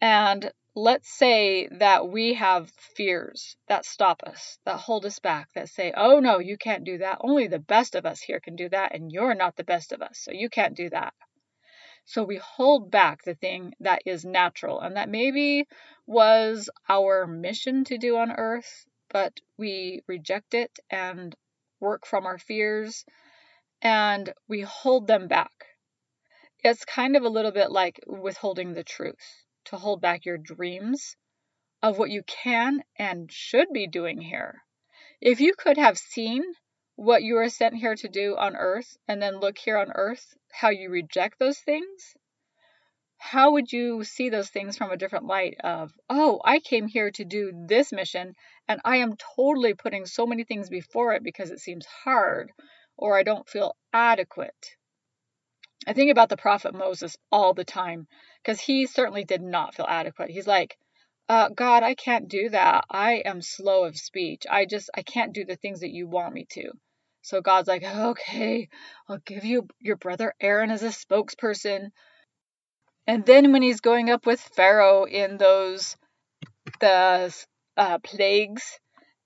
And 0.00 0.50
let's 0.76 1.08
say 1.08 1.68
that 1.68 2.06
we 2.06 2.34
have 2.34 2.70
fears 2.94 3.56
that 3.66 3.86
stop 3.86 4.22
us, 4.22 4.58
that 4.66 4.76
hold 4.76 5.06
us 5.06 5.18
back, 5.18 5.48
that 5.54 5.70
say, 5.70 5.90
oh 5.96 6.20
no, 6.20 6.38
you 6.38 6.58
can't 6.58 6.84
do 6.84 6.98
that. 6.98 7.16
Only 7.22 7.46
the 7.46 7.58
best 7.58 7.94
of 7.94 8.04
us 8.04 8.20
here 8.20 8.40
can 8.40 8.56
do 8.56 8.68
that, 8.68 8.94
and 8.94 9.10
you're 9.10 9.34
not 9.34 9.56
the 9.56 9.64
best 9.64 9.92
of 9.92 10.02
us, 10.02 10.18
so 10.18 10.32
you 10.32 10.50
can't 10.50 10.76
do 10.76 10.90
that. 10.90 11.14
So 12.04 12.22
we 12.22 12.36
hold 12.36 12.90
back 12.90 13.22
the 13.24 13.34
thing 13.34 13.72
that 13.80 14.02
is 14.04 14.26
natural 14.26 14.78
and 14.80 14.96
that 14.96 15.08
maybe 15.08 15.66
was 16.06 16.68
our 16.90 17.26
mission 17.26 17.84
to 17.84 17.96
do 17.96 18.18
on 18.18 18.30
earth, 18.30 18.84
but 19.08 19.32
we 19.56 20.02
reject 20.06 20.52
it 20.52 20.78
and 20.90 21.34
work 21.80 22.06
from 22.06 22.26
our 22.26 22.38
fears 22.38 23.06
and 23.80 24.32
we 24.46 24.60
hold 24.60 25.06
them 25.06 25.26
back. 25.26 25.64
It's 26.62 26.84
kind 26.84 27.16
of 27.16 27.22
a 27.22 27.30
little 27.30 27.52
bit 27.52 27.70
like 27.70 27.98
withholding 28.06 28.74
the 28.74 28.84
truth, 28.84 29.45
to 29.66 29.76
hold 29.76 30.00
back 30.00 30.24
your 30.24 30.38
dreams 30.38 31.16
of 31.82 31.98
what 31.98 32.10
you 32.10 32.22
can 32.24 32.82
and 32.96 33.30
should 33.30 33.72
be 33.72 33.86
doing 33.86 34.20
here. 34.20 34.62
If 35.20 35.40
you 35.40 35.54
could 35.54 35.76
have 35.76 35.98
seen 35.98 36.42
what 36.96 37.22
you 37.22 37.34
were 37.34 37.50
sent 37.50 37.74
here 37.74 37.94
to 37.94 38.08
do 38.08 38.36
on 38.36 38.56
earth 38.56 38.96
and 39.06 39.20
then 39.20 39.40
look 39.40 39.58
here 39.58 39.76
on 39.78 39.92
earth 39.94 40.34
how 40.50 40.70
you 40.70 40.88
reject 40.90 41.38
those 41.38 41.58
things, 41.58 42.16
how 43.18 43.52
would 43.52 43.72
you 43.72 44.04
see 44.04 44.28
those 44.28 44.50
things 44.50 44.76
from 44.76 44.90
a 44.90 44.96
different 44.96 45.26
light 45.26 45.56
of, 45.62 45.92
oh, 46.08 46.40
I 46.44 46.58
came 46.60 46.86
here 46.86 47.10
to 47.12 47.24
do 47.24 47.52
this 47.66 47.92
mission 47.92 48.34
and 48.68 48.80
I 48.84 48.98
am 48.98 49.16
totally 49.36 49.74
putting 49.74 50.06
so 50.06 50.26
many 50.26 50.44
things 50.44 50.68
before 50.68 51.14
it 51.14 51.22
because 51.22 51.50
it 51.50 51.60
seems 51.60 51.86
hard 51.86 52.52
or 52.96 53.18
I 53.18 53.22
don't 53.22 53.48
feel 53.48 53.76
adequate. 53.92 54.76
I 55.86 55.92
think 55.92 56.10
about 56.10 56.28
the 56.28 56.36
prophet 56.36 56.74
Moses 56.74 57.16
all 57.30 57.54
the 57.54 57.64
time 57.64 58.06
because 58.42 58.60
he 58.60 58.86
certainly 58.86 59.24
did 59.24 59.42
not 59.42 59.74
feel 59.74 59.86
adequate. 59.88 60.30
He's 60.30 60.46
like, 60.46 60.76
uh, 61.28 61.48
God, 61.48 61.82
I 61.82 61.94
can't 61.94 62.28
do 62.28 62.48
that. 62.50 62.84
I 62.88 63.22
am 63.24 63.42
slow 63.42 63.84
of 63.84 63.96
speech. 63.96 64.44
I 64.48 64.64
just, 64.66 64.90
I 64.94 65.02
can't 65.02 65.32
do 65.32 65.44
the 65.44 65.56
things 65.56 65.80
that 65.80 65.90
you 65.90 66.06
want 66.06 66.34
me 66.34 66.46
to. 66.50 66.70
So 67.22 67.40
God's 67.40 67.68
like, 67.68 67.82
okay, 67.96 68.68
I'll 69.08 69.18
give 69.18 69.44
you 69.44 69.66
your 69.80 69.96
brother 69.96 70.34
Aaron 70.40 70.70
as 70.70 70.82
a 70.82 70.88
spokesperson. 70.88 71.90
And 73.06 73.24
then 73.24 73.52
when 73.52 73.62
he's 73.62 73.80
going 73.80 74.10
up 74.10 74.26
with 74.26 74.40
Pharaoh 74.40 75.04
in 75.04 75.36
those, 75.36 75.96
the 76.80 77.34
uh, 77.76 77.98
plagues, 77.98 78.78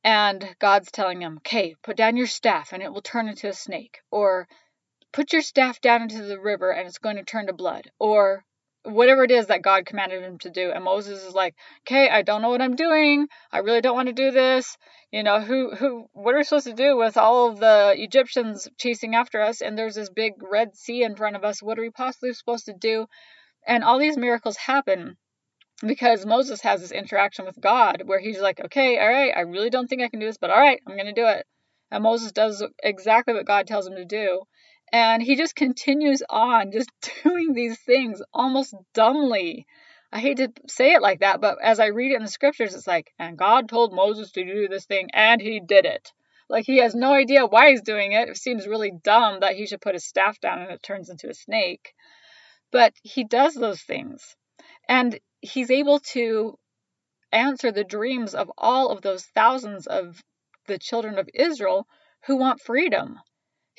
and 0.02 0.56
God's 0.58 0.90
telling 0.90 1.20
him, 1.20 1.38
okay, 1.38 1.74
put 1.82 1.96
down 1.96 2.16
your 2.16 2.26
staff 2.26 2.72
and 2.72 2.82
it 2.82 2.92
will 2.92 3.02
turn 3.02 3.28
into 3.28 3.48
a 3.48 3.52
snake. 3.52 3.98
Or 4.10 4.48
put 5.12 5.32
your 5.32 5.42
staff 5.42 5.80
down 5.80 6.02
into 6.02 6.22
the 6.22 6.40
river 6.40 6.70
and 6.70 6.86
it's 6.86 6.98
going 6.98 7.16
to 7.16 7.24
turn 7.24 7.46
to 7.46 7.52
blood. 7.52 7.90
Or 7.98 8.44
whatever 8.82 9.24
it 9.24 9.30
is 9.30 9.46
that 9.48 9.62
God 9.62 9.84
commanded 9.84 10.22
him 10.22 10.38
to 10.38 10.50
do. 10.50 10.70
And 10.70 10.84
Moses 10.84 11.22
is 11.22 11.34
like, 11.34 11.54
okay, 11.82 12.08
I 12.08 12.22
don't 12.22 12.40
know 12.42 12.48
what 12.48 12.62
I'm 12.62 12.76
doing. 12.76 13.26
I 13.52 13.58
really 13.58 13.80
don't 13.80 13.96
want 13.96 14.08
to 14.08 14.14
do 14.14 14.30
this. 14.30 14.76
You 15.10 15.22
know, 15.22 15.40
who, 15.40 15.74
who, 15.74 16.06
what 16.12 16.34
are 16.34 16.38
we 16.38 16.44
supposed 16.44 16.66
to 16.66 16.72
do 16.72 16.96
with 16.96 17.16
all 17.16 17.50
of 17.50 17.58
the 17.58 17.94
Egyptians 17.96 18.68
chasing 18.78 19.14
after 19.14 19.40
us? 19.40 19.60
And 19.60 19.76
there's 19.76 19.96
this 19.96 20.08
big 20.08 20.34
Red 20.40 20.76
Sea 20.76 21.02
in 21.02 21.16
front 21.16 21.36
of 21.36 21.44
us. 21.44 21.62
What 21.62 21.78
are 21.78 21.82
we 21.82 21.90
possibly 21.90 22.32
supposed 22.32 22.66
to 22.66 22.72
do? 22.72 23.06
And 23.66 23.84
all 23.84 23.98
these 23.98 24.16
miracles 24.16 24.56
happen 24.56 25.16
because 25.86 26.24
Moses 26.24 26.60
has 26.62 26.80
this 26.80 26.92
interaction 26.92 27.44
with 27.44 27.60
God 27.60 28.02
where 28.06 28.20
he's 28.20 28.40
like, 28.40 28.60
okay, 28.60 28.98
all 28.98 29.08
right, 29.08 29.32
I 29.36 29.40
really 29.40 29.70
don't 29.70 29.88
think 29.88 30.02
I 30.02 30.08
can 30.08 30.20
do 30.20 30.26
this, 30.26 30.38
but 30.38 30.50
all 30.50 30.60
right, 30.60 30.80
I'm 30.86 30.94
going 30.94 31.06
to 31.06 31.12
do 31.12 31.26
it. 31.26 31.46
And 31.90 32.02
Moses 32.02 32.32
does 32.32 32.64
exactly 32.82 33.34
what 33.34 33.46
God 33.46 33.66
tells 33.66 33.86
him 33.86 33.96
to 33.96 34.04
do. 34.04 34.42
And 34.92 35.22
he 35.22 35.36
just 35.36 35.54
continues 35.54 36.22
on 36.28 36.72
just 36.72 36.90
doing 37.22 37.52
these 37.52 37.78
things 37.78 38.22
almost 38.32 38.74
dumbly. 38.92 39.66
I 40.12 40.18
hate 40.18 40.38
to 40.38 40.52
say 40.66 40.92
it 40.92 41.02
like 41.02 41.20
that, 41.20 41.40
but 41.40 41.58
as 41.62 41.78
I 41.78 41.86
read 41.86 42.12
it 42.12 42.16
in 42.16 42.22
the 42.22 42.28
scriptures, 42.28 42.74
it's 42.74 42.86
like, 42.86 43.12
and 43.18 43.38
God 43.38 43.68
told 43.68 43.94
Moses 43.94 44.32
to 44.32 44.44
do 44.44 44.66
this 44.66 44.86
thing, 44.86 45.08
and 45.12 45.40
he 45.40 45.60
did 45.60 45.84
it. 45.86 46.12
Like 46.48 46.66
he 46.66 46.78
has 46.78 46.96
no 46.96 47.12
idea 47.12 47.46
why 47.46 47.70
he's 47.70 47.82
doing 47.82 48.10
it. 48.10 48.28
It 48.28 48.36
seems 48.36 48.66
really 48.66 48.90
dumb 48.90 49.40
that 49.40 49.54
he 49.54 49.66
should 49.66 49.80
put 49.80 49.94
his 49.94 50.04
staff 50.04 50.40
down 50.40 50.62
and 50.62 50.72
it 50.72 50.82
turns 50.82 51.08
into 51.08 51.30
a 51.30 51.34
snake. 51.34 51.94
But 52.72 52.92
he 53.04 53.22
does 53.22 53.54
those 53.54 53.82
things. 53.82 54.34
And 54.88 55.20
he's 55.40 55.70
able 55.70 56.00
to 56.12 56.58
answer 57.30 57.70
the 57.70 57.84
dreams 57.84 58.34
of 58.34 58.50
all 58.58 58.88
of 58.88 59.02
those 59.02 59.24
thousands 59.26 59.86
of 59.86 60.20
the 60.66 60.78
children 60.78 61.18
of 61.18 61.28
Israel 61.32 61.86
who 62.26 62.36
want 62.36 62.60
freedom 62.60 63.20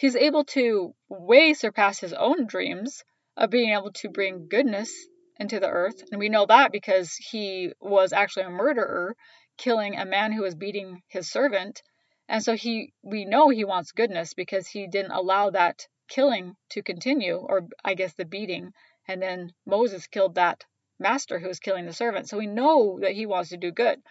he's 0.02 0.16
able 0.16 0.44
to 0.44 0.96
way 1.10 1.54
surpass 1.54 2.00
his 2.00 2.12
own 2.12 2.48
dreams 2.48 3.04
of 3.38 3.52
being 3.52 3.70
able 3.70 3.92
to 3.92 4.10
bring 4.10 4.48
goodness 4.48 4.92
into 5.40 5.60
the 5.60 5.70
earth. 5.70 6.02
And 6.12 6.18
we 6.18 6.28
know 6.28 6.48
that 6.48 6.72
because 6.72 7.16
he 7.16 7.72
was 7.80 8.12
actually 8.12 8.46
a 8.46 8.50
murderer, 8.50 9.16
killing 9.60 9.96
a 9.96 10.06
man 10.06 10.32
who 10.32 10.42
was 10.42 10.56
beating 10.56 11.04
his 11.08 11.32
servant. 11.32 11.84
And 12.28 12.44
so 12.44 12.56
he 12.56 12.94
we 13.04 13.26
know 13.26 13.50
he 13.50 13.64
wants 13.64 13.92
goodness 13.92 14.34
because 14.34 14.68
he 14.68 14.88
didn't 14.88 15.12
allow 15.12 15.52
that 15.52 15.86
killing 16.10 16.56
to 16.72 16.82
continue, 16.82 17.36
or 17.36 17.68
I 17.86 17.94
guess 17.94 18.16
the 18.16 18.26
beating. 18.26 18.72
And 19.08 19.22
then 19.22 19.54
Moses 19.68 20.08
killed 20.08 20.34
that 20.34 20.66
master 21.00 21.38
who 21.38 21.48
was 21.48 21.60
killing 21.60 21.86
the 21.86 21.94
servant. 21.94 22.28
So 22.28 22.40
we 22.40 22.48
know 22.48 22.98
that 23.02 23.12
he 23.14 23.28
wants 23.28 23.50
to 23.50 23.58
do 23.58 23.72
good. 23.72 24.02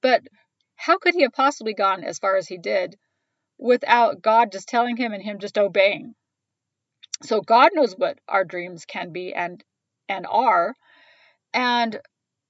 But 0.00 0.22
how 0.76 0.98
could 0.98 1.14
he 1.14 1.22
have 1.22 1.32
possibly 1.32 1.74
gone 1.74 2.04
as 2.04 2.20
far 2.20 2.36
as 2.36 2.46
he 2.46 2.58
did 2.58 2.96
without 3.62 4.20
God 4.20 4.52
just 4.52 4.68
telling 4.68 4.96
him 4.96 5.12
and 5.12 5.22
him 5.22 5.38
just 5.38 5.56
obeying. 5.56 6.14
So 7.22 7.40
God 7.40 7.70
knows 7.74 7.94
what 7.96 8.18
our 8.28 8.44
dreams 8.44 8.84
can 8.84 9.12
be 9.12 9.32
and 9.32 9.62
and 10.08 10.26
are. 10.28 10.74
And 11.54 12.00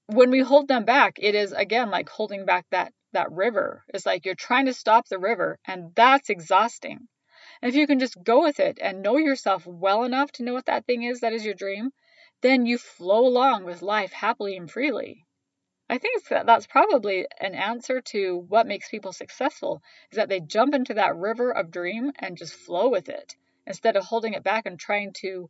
when 0.07 0.31
we 0.31 0.39
hold 0.39 0.67
them 0.67 0.85
back, 0.85 1.17
it 1.19 1.35
is 1.35 1.51
again 1.51 1.91
like 1.91 2.09
holding 2.09 2.45
back 2.45 2.65
that 2.71 2.93
that 3.13 3.31
river. 3.31 3.83
It's 3.93 4.05
like 4.05 4.25
you're 4.25 4.35
trying 4.35 4.65
to 4.65 4.73
stop 4.73 5.07
the 5.07 5.19
river 5.19 5.59
and 5.65 5.93
that's 5.95 6.31
exhausting. 6.31 7.07
And 7.61 7.69
if 7.69 7.75
you 7.75 7.85
can 7.85 7.99
just 7.99 8.21
go 8.23 8.41
with 8.41 8.59
it 8.59 8.79
and 8.81 9.03
know 9.03 9.17
yourself 9.17 9.67
well 9.67 10.03
enough 10.03 10.31
to 10.33 10.43
know 10.43 10.53
what 10.53 10.65
that 10.65 10.85
thing 10.87 11.03
is 11.03 11.19
that 11.19 11.33
is 11.33 11.45
your 11.45 11.53
dream, 11.53 11.91
then 12.41 12.65
you 12.65 12.77
flow 12.77 13.27
along 13.27 13.65
with 13.65 13.81
life 13.81 14.11
happily 14.11 14.57
and 14.57 14.69
freely. 14.69 15.25
I 15.89 15.97
think 15.97 16.23
that's 16.27 16.67
probably 16.67 17.27
an 17.39 17.55
answer 17.55 18.01
to 18.01 18.37
what 18.37 18.67
makes 18.67 18.89
people 18.89 19.11
successful 19.11 19.83
is 20.11 20.15
that 20.15 20.29
they 20.29 20.39
jump 20.39 20.73
into 20.73 20.95
that 20.95 21.15
river 21.15 21.51
of 21.51 21.71
dream 21.71 22.11
and 22.17 22.37
just 22.37 22.53
flow 22.53 22.89
with 22.89 23.09
it 23.09 23.35
instead 23.67 23.95
of 23.95 24.05
holding 24.05 24.33
it 24.33 24.43
back 24.43 24.65
and 24.65 24.79
trying 24.79 25.13
to 25.13 25.49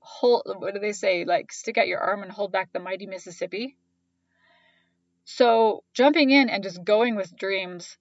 hold 0.00 0.42
what 0.58 0.74
do 0.74 0.80
they 0.80 0.92
say 0.92 1.24
like 1.24 1.52
stick 1.52 1.78
out 1.78 1.88
your 1.88 2.00
arm 2.00 2.22
and 2.22 2.32
hold 2.32 2.52
back 2.52 2.72
the 2.72 2.80
mighty 2.80 3.06
Mississippi. 3.06 3.76
So 5.24 5.84
jumping 5.94 6.30
in 6.30 6.50
and 6.50 6.64
just 6.64 6.82
going 6.82 7.14
with 7.14 7.36
dreams 7.36 7.96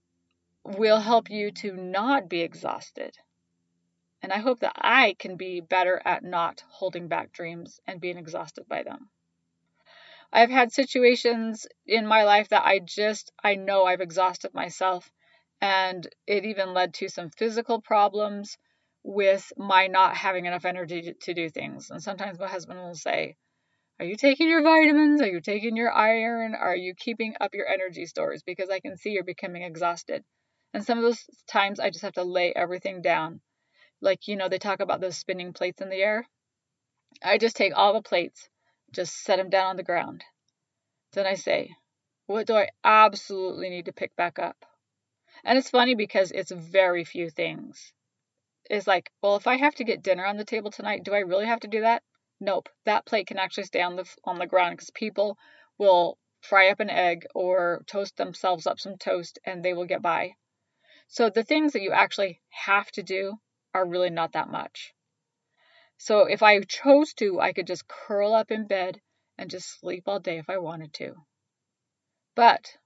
will 0.64 1.00
help 1.00 1.30
you 1.30 1.52
to 1.52 1.74
not 1.74 2.30
be 2.30 2.42
exhausted. 2.42 3.16
And 4.22 4.34
I 4.34 4.40
hope 4.40 4.60
that 4.62 4.74
I 4.76 5.16
can 5.18 5.38
be 5.38 5.62
better 5.62 6.02
at 6.04 6.24
not 6.24 6.64
holding 6.68 7.08
back 7.08 7.32
dreams 7.32 7.80
and 7.88 8.02
being 8.02 8.18
exhausted 8.18 8.68
by 8.68 8.84
them. 8.84 9.10
I've 10.32 10.52
had 10.52 10.72
situations 10.72 11.66
in 11.88 12.06
my 12.06 12.24
life 12.24 12.50
that 12.50 12.66
I 12.66 12.80
just, 12.80 13.32
I 13.44 13.56
know 13.56 13.86
I've 13.86 14.02
exhausted 14.02 14.54
myself. 14.54 15.12
And 15.62 16.08
it 16.28 16.46
even 16.46 16.74
led 16.74 16.94
to 16.96 17.10
some 17.10 17.32
physical 17.32 17.82
problems 17.82 18.58
with 19.04 19.52
my 19.58 19.88
not 19.88 20.16
having 20.16 20.46
enough 20.46 20.66
energy 20.66 21.16
to, 21.20 21.34
do 21.34 21.50
things. 21.50 21.90
And 21.90 22.02
sometimes 22.02 22.40
my 22.40 22.48
husband 22.48 22.80
will 22.80 22.96
say, 22.96 23.36
Are 24.00 24.06
you 24.06 24.16
taking 24.16 24.50
your 24.50 24.62
vitamins? 24.62 25.22
Are 25.22 25.28
you 25.28 25.42
taking 25.42 25.76
your 25.76 25.92
iron? 25.92 26.56
Are 26.56 26.76
you 26.76 26.94
keeping 26.96 27.36
up 27.42 27.54
your 27.54 27.68
energy 27.68 28.06
stores? 28.06 28.44
Because 28.44 28.70
I 28.70 28.80
can 28.80 28.98
see 28.98 29.12
you're 29.12 29.24
becoming 29.24 29.64
exhausted. 29.64 30.24
And 30.74 30.86
some 30.86 31.00
of 31.00 31.04
those 31.04 31.26
times 31.48 31.80
I 31.80 31.90
just 31.90 32.04
have 32.04 32.14
to 32.14 32.24
lay 32.24 32.54
everything 32.56 33.02
down. 33.02 33.42
Like, 34.00 34.28
you 34.28 34.36
know, 34.36 34.48
they 34.48 34.60
talk 34.60 34.80
about 34.80 35.02
those 35.02 35.18
spinning 35.18 35.54
plates 35.54 35.82
in 35.82 35.90
the 35.90 36.02
air. 36.02 36.26
I 37.24 37.38
just 37.38 37.58
take 37.58 37.74
all 37.76 37.94
the 37.94 38.02
plates 38.02 38.48
just 38.92 39.24
set 39.24 39.38
them 39.38 39.50
down 39.50 39.68
on 39.68 39.78
the 39.78 39.84
ground. 39.84 40.24
Then 41.14 41.26
I 41.26 41.36
say, 41.36 41.76
what 42.28 42.48
do 42.48 42.56
I 42.56 42.70
absolutely 42.84 43.70
need 43.70 43.86
to 43.86 43.94
pick 43.94 44.16
back 44.16 44.40
up? 44.40 44.66
And 45.44 45.58
it's 45.58 45.70
funny 45.70 45.96
because 45.96 46.32
it's 46.32 46.52
very 46.52 47.04
few 47.04 47.30
things. 47.30 47.94
It's 48.70 48.88
like, 48.88 49.12
well, 49.22 49.36
if 49.36 49.48
I 49.48 49.58
have 49.58 49.76
to 49.76 49.84
get 49.84 50.04
dinner 50.04 50.26
on 50.26 50.38
the 50.38 50.46
table 50.46 50.70
tonight, 50.70 51.04
do 51.04 51.14
I 51.14 51.20
really 51.20 51.48
have 51.48 51.62
to 51.62 51.68
do 51.68 51.82
that? 51.82 52.04
Nope. 52.40 52.70
That 52.86 53.06
plate 53.06 53.28
can 53.28 53.38
actually 53.38 53.64
stay 53.64 53.82
on 53.82 53.96
the 53.96 54.06
on 54.24 54.38
the 54.38 54.48
ground 54.48 54.78
because 54.78 54.92
people 54.92 55.38
will 55.78 56.18
fry 56.42 56.70
up 56.70 56.80
an 56.80 56.90
egg 56.90 57.26
or 57.34 57.84
toast 57.88 58.16
themselves 58.18 58.68
up 58.68 58.80
some 58.80 58.98
toast 58.98 59.40
and 59.44 59.64
they 59.64 59.74
will 59.74 59.86
get 59.86 60.02
by. 60.02 60.36
So 61.08 61.30
the 61.30 61.44
things 61.44 61.74
that 61.74 61.82
you 61.82 61.92
actually 61.92 62.40
have 62.50 62.92
to 62.92 63.04
do 63.04 63.40
are 63.74 63.86
really 63.86 64.10
not 64.10 64.34
that 64.34 64.50
much. 64.50 64.94
So 66.02 66.22
if 66.22 66.42
I 66.42 66.62
chose 66.62 67.14
to, 67.16 67.42
I 67.42 67.52
could 67.52 67.68
just 67.68 67.88
curl 67.88 68.34
up 68.34 68.52
in 68.52 68.68
bed 68.68 69.02
and 69.38 69.50
just 69.50 69.80
sleep 69.80 70.06
all 70.08 70.22
day 70.22 70.38
if 70.38 70.50
I 70.50 70.58
wanted 70.58 70.94
to. 70.94 71.14
But 72.36 72.78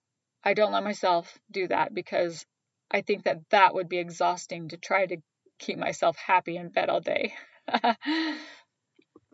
I 0.44 0.56
don't 0.56 0.72
let 0.72 0.84
myself 0.84 1.38
do 1.52 1.68
that 1.68 1.94
because 1.94 2.44
I 2.90 3.02
think 3.02 3.26
that 3.26 3.48
that 3.52 3.76
would 3.76 3.88
be 3.88 4.00
exhausting 4.00 4.70
to 4.70 4.78
try 4.78 5.06
to 5.06 5.18
keep 5.60 5.78
myself 5.78 6.18
happy 6.18 6.58
in 6.58 6.70
bed 6.70 6.90
all 6.90 7.02
day. 7.02 7.36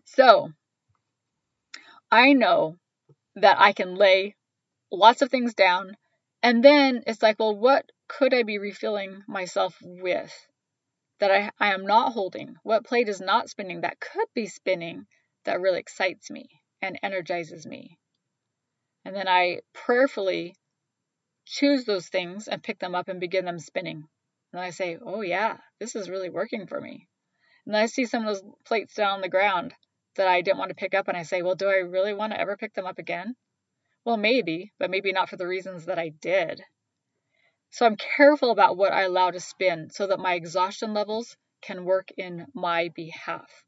so 0.03 0.51
I 2.11 2.33
know 2.33 2.75
that 3.35 3.61
I 3.61 3.71
can 3.71 3.95
lay 3.95 4.35
lots 4.91 5.21
of 5.21 5.31
things 5.31 5.53
down. 5.53 5.95
And 6.43 6.61
then 6.61 7.03
it's 7.07 7.23
like, 7.23 7.39
well, 7.39 7.55
what 7.55 7.89
could 8.09 8.33
I 8.33 8.43
be 8.43 8.57
refilling 8.57 9.23
myself 9.25 9.77
with 9.81 10.33
that 11.19 11.31
I, 11.31 11.51
I 11.59 11.73
am 11.73 11.85
not 11.85 12.13
holding? 12.13 12.55
What 12.63 12.85
plate 12.85 13.09
is 13.09 13.21
not 13.21 13.49
spinning 13.49 13.81
that 13.81 13.99
could 13.99 14.27
be 14.33 14.47
spinning 14.47 15.05
that 15.45 15.61
really 15.61 15.79
excites 15.79 16.29
me 16.29 16.49
and 16.81 16.99
energizes 17.03 17.65
me? 17.65 17.97
And 19.05 19.15
then 19.15 19.27
I 19.27 19.61
prayerfully 19.73 20.55
choose 21.45 21.85
those 21.85 22.07
things 22.07 22.47
and 22.47 22.63
pick 22.63 22.79
them 22.79 22.95
up 22.95 23.07
and 23.07 23.19
begin 23.19 23.45
them 23.45 23.59
spinning. 23.59 24.03
And 24.53 24.61
I 24.61 24.69
say, 24.71 24.97
oh, 25.03 25.21
yeah, 25.21 25.57
this 25.79 25.95
is 25.95 26.09
really 26.09 26.29
working 26.29 26.67
for 26.67 26.79
me. 26.79 27.07
And 27.65 27.75
I 27.75 27.85
see 27.85 28.05
some 28.05 28.25
of 28.25 28.27
those 28.27 28.43
plates 28.65 28.95
down 28.95 29.15
on 29.15 29.21
the 29.21 29.29
ground 29.29 29.73
that 30.15 30.27
I 30.27 30.41
didn't 30.41 30.57
want 30.57 30.69
to 30.69 30.75
pick 30.75 30.93
up, 30.93 31.07
and 31.07 31.17
I 31.17 31.23
say, 31.23 31.41
well, 31.41 31.55
do 31.55 31.67
I 31.67 31.77
really 31.77 32.13
want 32.13 32.33
to 32.33 32.39
ever 32.39 32.57
pick 32.57 32.73
them 32.73 32.85
up 32.85 32.99
again? 32.99 33.35
Well, 34.05 34.17
maybe, 34.17 34.73
but 34.79 34.89
maybe 34.89 35.11
not 35.11 35.29
for 35.29 35.37
the 35.37 35.47
reasons 35.47 35.85
that 35.85 35.99
I 35.99 36.09
did. 36.09 36.63
So 37.71 37.85
I'm 37.85 37.97
careful 37.97 38.51
about 38.51 38.77
what 38.77 38.93
I 38.93 39.03
allow 39.03 39.31
to 39.31 39.39
spin 39.39 39.89
so 39.91 40.07
that 40.07 40.19
my 40.19 40.33
exhaustion 40.33 40.93
levels 40.93 41.37
can 41.61 41.85
work 41.85 42.09
in 42.17 42.47
my 42.53 42.89
behalf. 42.89 43.63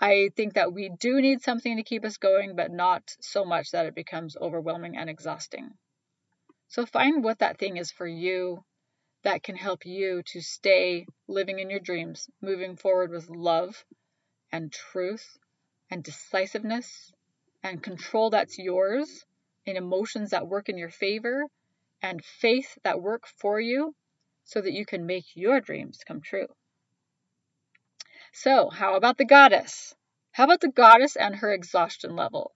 I 0.00 0.30
think 0.36 0.54
that 0.54 0.72
we 0.72 0.88
do 0.88 1.20
need 1.20 1.42
something 1.42 1.76
to 1.76 1.82
keep 1.82 2.04
us 2.04 2.18
going, 2.18 2.56
but 2.56 2.70
not 2.70 3.16
so 3.20 3.44
much 3.44 3.70
that 3.70 3.86
it 3.86 3.94
becomes 3.94 4.36
overwhelming 4.36 4.96
and 4.96 5.10
exhausting. 5.10 5.78
So 6.68 6.86
find 6.86 7.24
what 7.24 7.40
that 7.40 7.58
thing 7.58 7.76
is 7.76 7.90
for 7.90 8.06
you 8.06 8.64
that 9.22 9.42
can 9.42 9.56
help 9.56 9.84
you 9.84 10.22
to 10.26 10.40
stay 10.40 11.06
living 11.26 11.58
in 11.58 11.70
your 11.70 11.80
dreams, 11.80 12.28
moving 12.40 12.76
forward 12.76 13.10
with 13.10 13.28
love 13.28 13.84
and 14.52 14.72
truth 14.72 15.38
and 15.90 16.04
decisiveness 16.04 17.12
and 17.62 17.82
control 17.82 18.30
that's 18.30 18.58
yours 18.58 19.24
and 19.66 19.76
emotions 19.76 20.30
that 20.30 20.48
work 20.48 20.68
in 20.68 20.78
your 20.78 20.90
favor 20.90 21.44
and 22.02 22.24
faith 22.24 22.78
that 22.84 23.02
work 23.02 23.26
for 23.26 23.60
you 23.60 23.94
so 24.44 24.60
that 24.60 24.72
you 24.72 24.86
can 24.86 25.06
make 25.06 25.24
your 25.34 25.60
dreams 25.60 26.00
come 26.06 26.20
true. 26.20 26.48
So, 28.32 28.70
how 28.70 28.94
about 28.94 29.18
the 29.18 29.24
goddess? 29.24 29.94
How 30.32 30.44
about 30.44 30.60
the 30.60 30.68
goddess 30.68 31.16
and 31.16 31.36
her 31.36 31.52
exhaustion 31.52 32.16
level? 32.16 32.54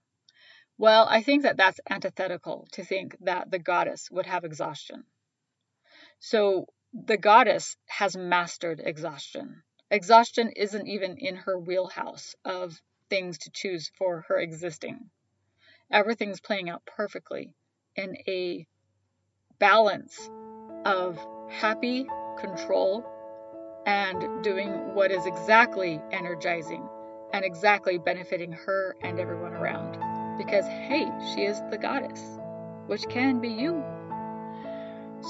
Well, 0.79 1.07
I 1.09 1.23
think 1.23 1.43
that 1.43 1.57
that's 1.57 1.81
antithetical 1.89 2.67
to 2.73 2.85
think 2.85 3.17
that 3.21 3.51
the 3.51 3.59
goddess 3.59 4.11
would 4.11 4.27
have 4.27 4.45
exhaustion. 4.45 5.05
So 6.19 6.67
the 6.93 7.17
goddess 7.17 7.77
has 7.87 8.17
mastered 8.17 8.81
exhaustion. 8.81 9.63
Exhaustion 9.91 10.51
isn't 10.51 10.87
even 10.87 11.17
in 11.19 11.37
her 11.37 11.59
wheelhouse 11.59 12.35
of 12.45 12.81
things 13.11 13.39
to 13.39 13.51
choose 13.51 13.91
for 13.99 14.23
her 14.23 14.39
existing. 14.39 15.11
Everything's 15.91 16.41
playing 16.41 16.71
out 16.71 16.85
perfectly 16.87 17.55
in 17.95 18.17
a 18.27 18.67
balance 19.59 20.31
of 20.85 21.19
happy 21.51 22.07
control 22.39 23.05
and 23.87 24.43
doing 24.43 24.95
what 24.95 25.11
is 25.11 25.27
exactly 25.27 26.01
energizing 26.11 26.89
and 27.33 27.45
exactly 27.45 27.99
benefiting 27.99 28.53
her 28.53 28.97
and 29.03 29.19
everyone 29.19 29.53
around 29.53 29.99
because, 30.39 30.67
hey, 30.67 31.11
she 31.35 31.43
is 31.43 31.61
the 31.71 31.79
goddess, 31.79 32.39
which 32.87 33.07
can 33.09 33.41
be 33.41 33.49
you. 33.49 33.83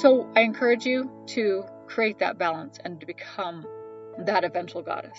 So 0.00 0.28
I 0.34 0.40
encourage 0.40 0.86
you 0.86 1.10
to 1.28 1.64
create 1.86 2.18
that 2.18 2.38
balance 2.38 2.78
and 2.84 3.00
to 3.00 3.06
become 3.06 3.66
that 4.18 4.44
eventual 4.44 4.82
goddess. 4.82 5.18